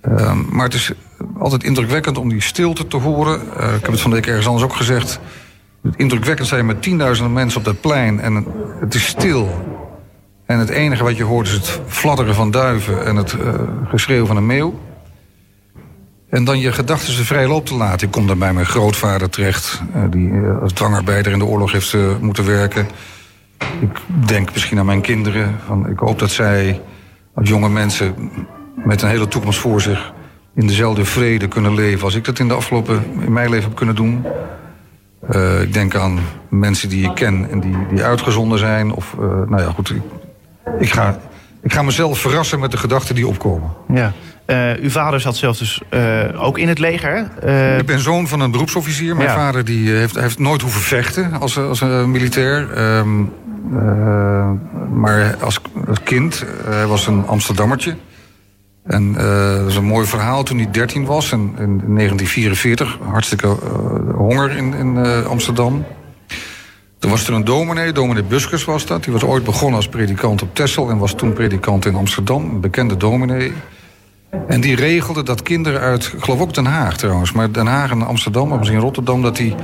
[0.00, 0.92] Ehm, maar het is
[1.38, 3.40] altijd indrukwekkend om die stilte te horen.
[3.56, 5.20] Eh, ik heb het van de week ergens anders ook gezegd.
[5.96, 8.20] Indrukwekkend zijn met tienduizenden mensen op dat plein.
[8.20, 8.46] En
[8.80, 9.48] het is stil.
[10.46, 13.54] En het enige wat je hoort is het fladderen van duiven en het eh,
[13.88, 14.78] geschreeuw van een meeuw.
[16.30, 18.06] En dan je gedachten de vrij loop te laten.
[18.06, 21.72] Ik kom dan bij mijn grootvader terecht, eh, die eh, als dwangarbeider in de oorlog
[21.72, 22.88] heeft moeten werken.
[23.80, 25.56] Ik denk misschien aan mijn kinderen.
[25.66, 26.80] Van, ik hoop dat zij
[27.34, 28.14] als jonge mensen
[28.74, 30.12] met een hele toekomst voor zich
[30.54, 33.76] in dezelfde vrede kunnen leven als ik dat in de afgelopen in mijn leven heb
[33.76, 34.24] kunnen doen.
[35.28, 36.18] Eh, ik denk aan
[36.48, 38.92] mensen die ik ken en die, die uitgezonden zijn.
[38.92, 39.90] Of, eh, nou ja, goed.
[39.90, 40.02] Ik,
[40.78, 41.18] ik, ga,
[41.62, 43.70] ik ga mezelf verrassen met de gedachten die opkomen.
[43.92, 44.12] Ja.
[44.46, 45.82] Eh, uw vader zat zelf dus
[46.36, 47.18] ook in het leger.
[47.78, 49.16] Ik ben zoon van een beroepsofficier.
[49.16, 49.34] Mijn Ja.
[49.34, 52.72] vader die heeft, heeft nooit hoeven vechten als, als een militair.
[52.72, 53.24] Ehm,
[53.72, 54.50] eh,
[54.92, 57.96] maar als, als kind, hij was een Amsterdammertje.
[58.88, 61.32] En eh, dat is een mooi verhaal toen hij 13 was.
[61.32, 65.84] En, in 1944, hartstikke eh, honger in, in eh, Amsterdam.
[66.98, 69.04] Toen was er een dominee, dominee Buskers was dat.
[69.04, 70.90] Die was ooit begonnen als predikant op Texel...
[70.90, 73.52] en was toen predikant in Amsterdam, een bekende dominee.
[74.46, 77.32] En die regelde dat kinderen uit, ik geloof ook Den Haag trouwens...
[77.32, 79.22] maar Den Haag en Amsterdam, of misschien Rotterdam...
[79.22, 79.54] dat die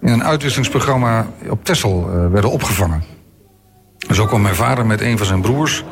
[0.00, 1.92] in een uitwisselingsprogramma op eh,
[2.30, 3.02] werden opgevangen.
[4.08, 5.84] En zo kwam mijn vader met een van zijn broers...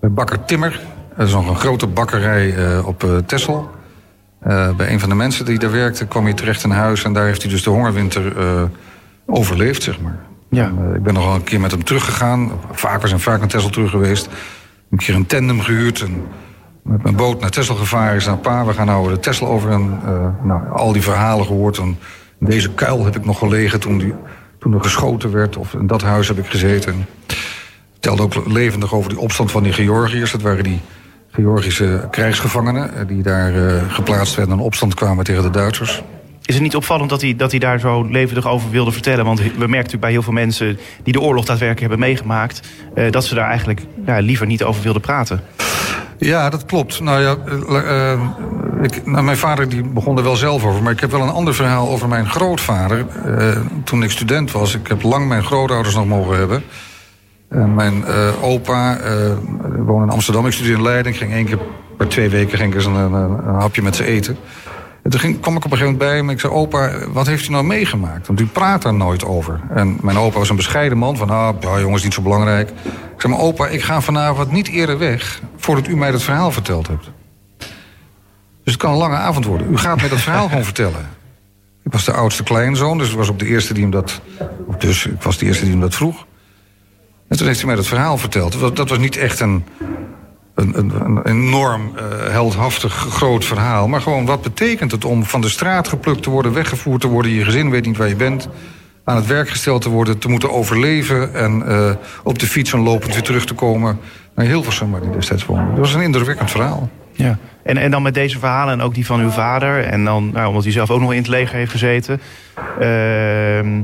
[0.00, 0.80] Bakker Timmer.
[1.16, 3.70] Dat is nog een grote bakkerij eh, op eh Texel.
[4.38, 7.04] Eh, bij een van de mensen die daar werkte kwam hij terecht in huis...
[7.04, 8.32] en daar heeft hij dus de hongerwinter
[9.26, 10.18] overleefd, zeg maar.
[10.50, 10.72] Ja.
[10.94, 12.52] Ik ben nog wel een keer met hem teruggegaan.
[12.70, 14.28] Vaak, we zijn vaak naar Texel terug geweest.
[14.90, 16.22] Een keer een tandem gehuurd en
[16.82, 18.16] met mijn boot naar Texel gevaren.
[18.16, 19.70] Is naar pa, we gaan nou de Texel over.
[19.70, 20.00] En
[20.42, 21.78] nou, al die verhalen gehoord.
[21.78, 21.98] En
[22.40, 24.14] in deze kuil heb ik nog gelegen toen, die,
[24.58, 25.56] toen er geschoten werd.
[25.56, 27.06] Of in dat huis heb ik gezeten.
[27.92, 30.32] Vertelde ook levendig over die opstand van die Georgiërs.
[30.32, 30.80] Dat waren die
[31.42, 32.94] Georgische krijgsgevangenen...
[32.94, 36.02] eh, die daar eh, geplaatst werden en opstand kwamen tegen de Duitsers.
[36.44, 39.24] Is het niet opvallend dat hij, dat hij daar zo levendig over wilde vertellen?
[39.24, 42.60] Want we merken natuurlijk bij heel veel mensen die de oorlog daadwerkelijk hebben meegemaakt...
[42.94, 45.40] eh, dat ze daar eigenlijk ja, liever niet over wilden praten.
[46.18, 47.00] Ja, dat klopt.
[47.00, 47.36] Nou ja,
[48.82, 50.82] ik, nou, mijn vader die begon er wel zelf over.
[50.82, 53.06] Maar ik heb wel een ander verhaal over mijn grootvader.
[53.84, 56.62] Toen ik student was, ik heb lang mijn grootouders nog mogen hebben.
[57.48, 59.12] En mijn eh, opa eh,
[59.78, 60.46] woonde in Amsterdam.
[60.46, 61.12] Ik studeerde in Leiden.
[61.12, 61.58] Ik ging één keer
[61.96, 64.36] per twee weken ging ik eens een, hapje met ze eten.
[65.02, 66.30] En toen ging, kwam ik op een gegeven moment bij hem.
[66.30, 68.26] Ik zei, opa, wat heeft u nou meegemaakt?
[68.26, 69.60] Want u praat daar nooit over.
[69.70, 71.16] En mijn opa was een bescheiden man.
[71.16, 72.70] Van, ah, ja, jongens, niet zo belangrijk.
[72.70, 75.40] Ik zei, maar opa, ik ga vanavond niet eerder weg...
[75.56, 77.10] voordat u mij dat verhaal verteld hebt.
[78.64, 79.72] Dus het kan een lange avond worden.
[79.72, 81.08] U gaat mij dat verhaal gewoon vertellen.
[81.84, 84.20] Ik was de oudste kleinzoon, dus ik was ook de eerste die hem dat...
[84.78, 86.26] Dus, ik was de eerste die hem dat vroeg.
[87.28, 88.60] En toen heeft hij mij dat verhaal verteld.
[88.60, 89.64] Dat dat was niet echt een,
[90.54, 93.88] een, een, enorm eh, heldhaftig groot verhaal.
[93.88, 96.52] Maar gewoon, wat betekent het om van de straat geplukt te worden...
[96.52, 98.48] weggevoerd te worden, je gezin weet niet waar je bent...
[99.04, 101.34] aan het werk gesteld te worden, te moeten overleven...
[101.34, 101.90] en eh,
[102.22, 103.98] op de fiets en lopend weer terug te komen
[104.34, 104.90] naar Hilversum...
[104.90, 105.70] waar hij destijds woonde.
[105.70, 106.90] Dat was een indrukwekkend verhaal.
[107.12, 107.38] Ja.
[107.62, 109.84] En, en dan met deze verhalen en ook die van uw vader...
[109.84, 112.20] en dan, nou, omdat hij zelf ook nog in het leger heeft gezeten...
[112.78, 113.82] ehm,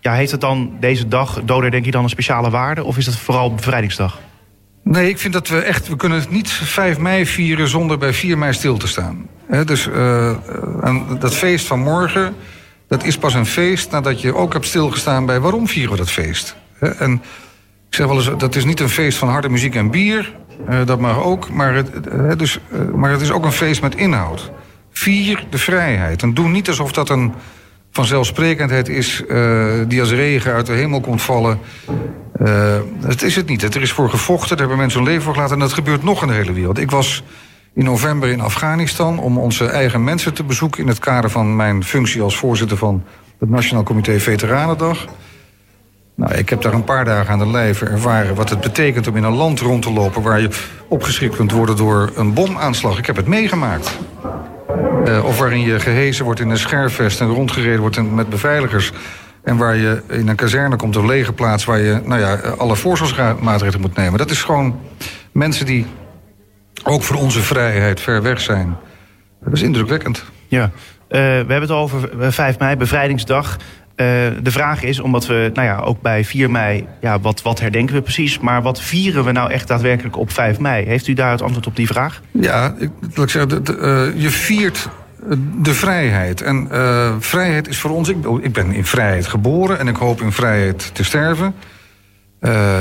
[0.00, 2.84] ja, heeft het dan deze dag, doder denk je dan een speciale waarde...
[2.84, 4.20] of is het vooral bevrijdingsdag?
[4.82, 5.88] Nee, ik vind dat we echt...
[5.88, 9.28] We kunnen niet 5 mei vieren zonder bij 4 mei stil te staan.
[9.64, 10.28] Dus eh,
[10.80, 12.34] en dat feest van morgen...
[12.88, 15.40] dat is pas een feest nadat je ook hebt stilgestaan bij...
[15.40, 16.56] waarom vieren we dat feest?
[16.80, 17.22] En
[17.90, 20.34] ik zeg wel eens, dat is niet een feest van harde muziek en bier.
[20.66, 21.50] eh, dat mag ook.
[21.50, 24.50] Maar het, eh, dus, eh, maar het is ook een feest met inhoud.
[24.92, 26.22] Vier de vrijheid.
[26.22, 27.32] En doe niet alsof dat een
[27.90, 29.24] vanzelfsprekendheid is...
[29.28, 31.58] eh, die als regen uit de hemel komt vallen...
[32.42, 33.74] Uh, dat is het niet.
[33.74, 35.54] Er is voor gevochten, daar hebben mensen hun leven voor gelaten...
[35.54, 36.78] en dat gebeurt nog in de hele wereld.
[36.78, 37.22] Ik was
[37.74, 40.82] in november in Afghanistan om onze eigen mensen te bezoeken...
[40.82, 43.04] in het kader van mijn functie als voorzitter van
[43.38, 45.06] het Nationaal Comité Veteranendag.
[46.14, 49.16] Nou, ik heb daar een paar dagen aan de lijve ervaren wat het betekent om
[49.16, 50.22] in een land rond te lopen...
[50.22, 50.48] waar je
[50.88, 52.98] opgeschrikt kunt worden door een bomaanslag.
[52.98, 53.98] Ik heb het meegemaakt.
[55.06, 58.92] Uh, of waarin je gehezen wordt in een scherfvest en rondgereden wordt met beveiligers...
[59.42, 61.64] En waar je in een kazerne komt, een lege plaats...
[61.64, 64.18] waar je nou ja, alle voorzorgsmaatregelen moet nemen.
[64.18, 64.80] Dat is gewoon
[65.32, 65.86] mensen die
[66.84, 68.76] ook voor onze vrijheid ver weg zijn.
[69.44, 70.24] Dat is indrukwekkend.
[70.48, 70.70] Ja,
[71.10, 73.56] Eh, we hebben het over eh, 5 mei, bevrijdingsdag.
[74.00, 74.06] Eh,
[74.42, 77.94] de vraag is, omdat we nou ja, ook bij 4 mei, ja, wat, wat herdenken
[77.94, 78.38] we precies...
[78.38, 80.86] maar wat vieren we nou echt daadwerkelijk op 5 mei?
[80.86, 82.20] Heeft u daar het antwoord op die vraag?
[82.30, 84.88] Ja, ik, ik zeggen, eh, je viert
[85.28, 86.42] eh, de vrijheid.
[86.42, 86.68] En
[87.20, 88.08] vrijheid is voor ons...
[88.08, 91.54] Ik, ik ben in vrijheid geboren en ik hoop in vrijheid te sterven.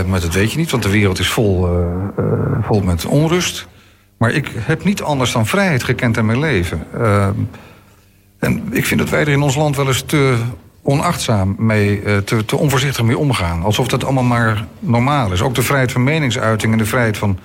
[0.07, 1.67] Maar dat weet je niet, want de wereld is vol,
[2.61, 3.67] vol met onrust.
[4.17, 6.83] Maar ik heb niet anders dan vrijheid gekend in mijn leven.
[8.39, 10.37] En ik vind dat wij er in ons land wel eens te
[10.89, 13.63] onachtzaam mee, eh, te, te onvoorzichtig mee omgaan.
[13.63, 15.41] Alsof dat allemaal maar normaal is.
[15.41, 17.39] Ook de vrijheid van meningsuiting en de vrijheid van,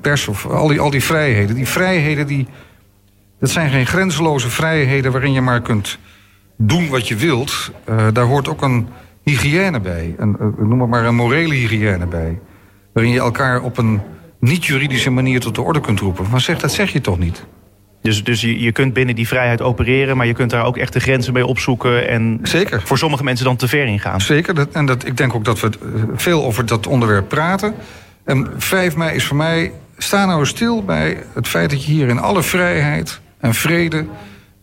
[0.00, 0.28] pers.
[0.28, 1.54] Of al die, al die vrijheden.
[1.54, 2.46] Die vrijheden, die,
[3.40, 5.98] dat zijn geen grenzeloze vrijheden waarin je maar kunt
[6.56, 7.70] doen wat je wilt.
[7.84, 8.88] Eh, daar hoort ook een
[9.22, 10.14] hygiëne bij.
[10.18, 12.40] Een, eh, noem het maar een morele hygiëne bij.
[12.92, 14.00] Waarin je elkaar op een
[14.40, 16.26] niet-juridische manier tot de orde kunt roepen.
[16.30, 17.44] Maar zeg, dat zeg je toch niet?
[18.02, 20.16] Dus, dus je, je kunt binnen die vrijheid opereren...
[20.16, 22.08] maar je kunt daar ook echt de grenzen mee opzoeken...
[22.08, 22.82] en Zeker.
[22.84, 24.20] voor sommige mensen dan te ver in gaan.
[24.20, 27.74] Zeker, dat, en dat, ik denk ook dat we eh, veel over dat onderwerp praten.
[28.24, 32.08] En 5 mei is voor mij, sta nou stil bij het feit dat je hier
[32.08, 34.06] in alle vrijheid en vrede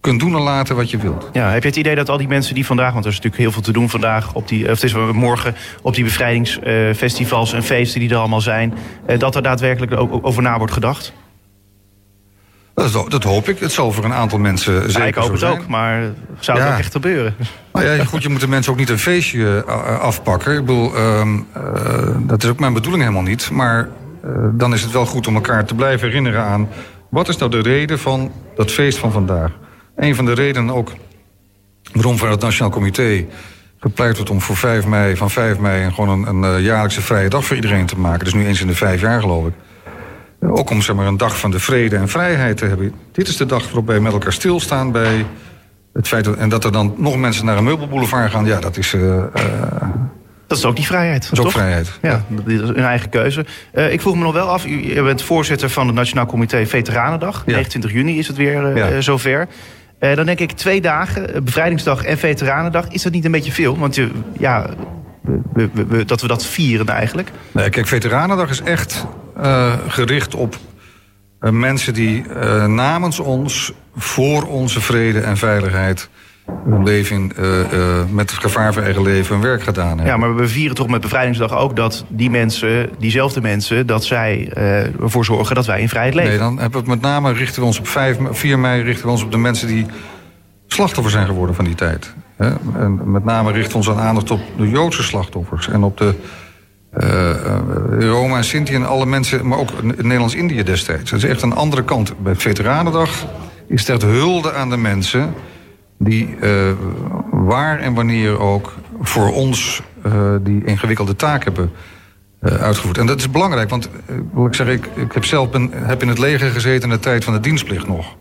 [0.01, 1.29] kunt doen en laten wat je wilt.
[1.33, 2.93] Ja, heb je het idee dat al die mensen die vandaag...
[2.93, 4.33] want er is natuurlijk heel veel te doen vandaag...
[4.33, 8.73] Op die, of het is morgen op die bevrijdingsfestivals en feesten die er allemaal zijn...
[9.05, 11.13] eh, dat er daadwerkelijk ook over na wordt gedacht?
[12.79, 13.59] Dat, dat hoop ik.
[13.59, 15.51] Het zal voor een aantal mensen zeker Ja, ik hoop het zijn.
[15.51, 16.01] ook, maar
[16.39, 16.73] zou het Ja.
[16.73, 17.35] ook echt gebeuren?
[17.73, 20.53] Nou ja, goed, je moet de mensen ook niet een feestje eh, afpakken.
[20.53, 21.63] Ik bedoel, ehm, eh,
[22.19, 23.49] dat is ook mijn bedoeling helemaal niet.
[23.51, 23.89] Maar
[24.23, 26.67] eh, dan is het wel goed om elkaar te blijven herinneren aan...
[27.09, 29.51] wat is nou de reden van dat feest van vandaag?
[29.95, 30.91] Een van de redenen ook
[31.93, 33.25] waarom voor het Nationaal Comité
[33.79, 35.91] gepleit wordt om voor 5 mei, van 5 mei...
[35.93, 38.23] gewoon een, een eh, jaarlijkse vrije dag voor iedereen te maken.
[38.23, 39.53] Dus nu eens in de vijf jaar, geloof ik.
[40.41, 42.93] Ook om zeg maar, een dag van de vrede en vrijheid te hebben.
[43.11, 45.25] Dit is de dag waarop wij met elkaar stilstaan bij
[45.93, 48.77] het feit dat, en dat er dan nog mensen naar een meubelboulevard gaan, ja, dat
[48.77, 49.23] is, eh, eh,
[50.47, 51.99] Dat is ook die vrijheid, dat is ook vrijheid.
[52.01, 53.45] Ja, dat is een eigen keuze.
[53.71, 57.43] Eh, ik vroeg me nog wel af, u bent voorzitter van het Nationaal Comité Veteranendag.
[57.45, 57.51] Ja.
[57.51, 59.01] 29 juni is het weer Ja.
[59.01, 59.47] zover.
[59.99, 62.87] Dan denk ik twee dagen, Bevrijdingsdag en Veteranendag.
[62.87, 63.77] Is dat niet een beetje veel?
[63.77, 64.65] Want je, ja,
[65.53, 67.31] we- we- dat we dat vieren eigenlijk.
[67.51, 69.05] Nee, kijk, Veteranendag is echt
[69.41, 70.57] eh, gericht op
[71.39, 76.09] eh, mensen die eh, namens ons, voor onze vrede en veiligheid,
[76.69, 77.31] hun leven
[78.11, 80.05] met het gevaar voor eigen leven hun werk gedaan hebben.
[80.05, 84.49] Ja, maar we vieren toch met Bevrijdingsdag ook dat die mensen, diezelfde mensen, dat zij
[85.01, 86.29] ervoor zorgen dat wij in vrijheid leven.
[86.29, 88.81] Nee, dan hebben we het met name richten we ons op 5, me- 4 mei
[88.81, 89.85] richten we ons op de mensen die
[90.67, 92.13] slachtoffer zijn geworden van die tijd.
[92.39, 96.13] En met name ons aan aandacht op de Joodse slachtoffers en op de
[96.89, 97.59] eh, eh,
[97.99, 101.11] Roma en Sinti en alle mensen, maar ook in Nederlands-Indië destijds.
[101.11, 102.23] Dat is echt een andere kant.
[102.23, 103.25] Bij Veteranendag
[103.67, 105.33] is het hulde aan de mensen
[105.97, 106.51] die eh,
[107.31, 109.81] waar en wanneer ook voor ons
[110.41, 111.71] die ingewikkelde taak hebben
[112.41, 112.97] uitgevoerd.
[112.97, 113.89] En dat is belangrijk, want
[114.47, 117.23] ik zeggen, ik, ik heb zelf ben, heb in het leger gezeten in de tijd
[117.23, 118.15] van de dienstplicht nog.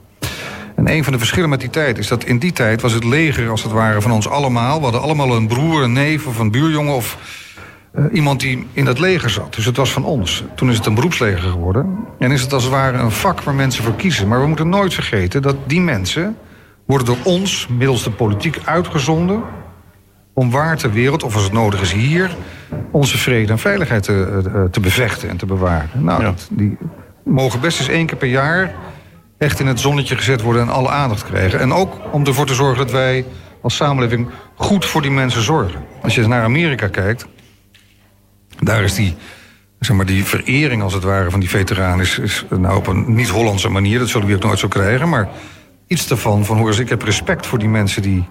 [0.79, 3.05] En een van de verschillen met die tijd is dat in die tijd was het
[3.05, 4.77] leger als het ware van ons allemaal.
[4.77, 7.19] We hadden allemaal een broer, een neef of een buurjongen of
[7.93, 9.55] eh, iemand die in dat leger zat.
[9.55, 10.45] Dus het was van ons.
[10.55, 11.97] Toen is het een beroepsleger geworden.
[12.19, 14.29] En is het als het ware een vak waar mensen voor kiezen.
[14.29, 16.37] Maar we moeten nooit vergeten dat die mensen
[16.87, 19.43] worden door ons middels de politiek uitgezonden
[20.33, 22.37] om waar ter wereld, of als het nodig is hier,
[22.91, 25.91] onze vrede en veiligheid te, eh, te bevechten en te bewaren.
[25.93, 26.27] Nou, Ja.
[26.27, 26.77] dat- die
[27.25, 28.75] mogen best eens één keer per jaar
[29.39, 31.61] echt in het zonnetje gezet worden en alle aandacht krijgen.
[31.61, 33.25] En ook om ervoor te zorgen dat wij
[33.63, 35.85] als samenleving goed voor die mensen zorgen.
[36.03, 37.27] Als je naar Amerika kijkt,
[38.61, 39.15] daar is die,
[39.81, 42.01] zeg maar, die verering als het ware van die veteranen...
[42.23, 45.09] is, nou op een niet-Hollandse manier, dat zullen we ook nooit zo krijgen...
[45.09, 45.29] maar
[45.87, 48.29] iets daarvan, van hoor eens, ik heb respect voor die mensen die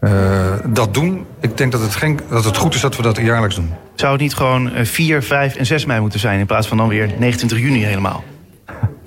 [0.00, 1.26] eh, dat doen.
[1.40, 3.72] Ik denk dat het, geen, dat het goed is dat we dat jaarlijks doen.
[3.94, 6.40] Zou het niet gewoon eh, 4, 5 en 6 mei moeten zijn...
[6.40, 8.24] in plaats van dan weer 29 juni helemaal?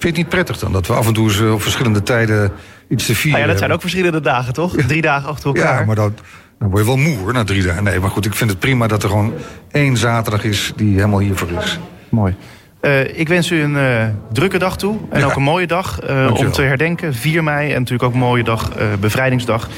[0.04, 2.04] Vind je het niet prettig dan, dat we af en toe eens, eh, op verschillende
[2.04, 2.52] tijden
[2.90, 4.76] iets te vieren Nou ja, dat zijn ook verschillende dagen, toch?
[4.88, 5.80] Drie dagen achter elkaar.
[5.80, 6.12] Ja, maar dat,
[6.60, 7.84] dan word je wel moe hoor, na drie dagen.
[7.84, 9.34] Nee, maar goed, ik vind het prima dat er gewoon
[9.72, 11.80] één zaterdag is die helemaal hiervoor is.
[12.10, 12.36] Mooi.
[12.82, 14.98] Eh, ik wens u een eh, drukke dag toe.
[15.10, 15.26] En Ja.
[15.26, 17.14] ook een mooie dag eh, om te herdenken.
[17.14, 19.70] 4 mei en natuurlijk ook een mooie dag, eh, bevrijdingsdag.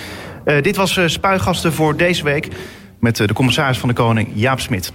[0.46, 2.48] Eh, dit was eh Spuigasten voor deze week.
[3.00, 4.92] Met de commissaris van de Koning, Jaap Smit.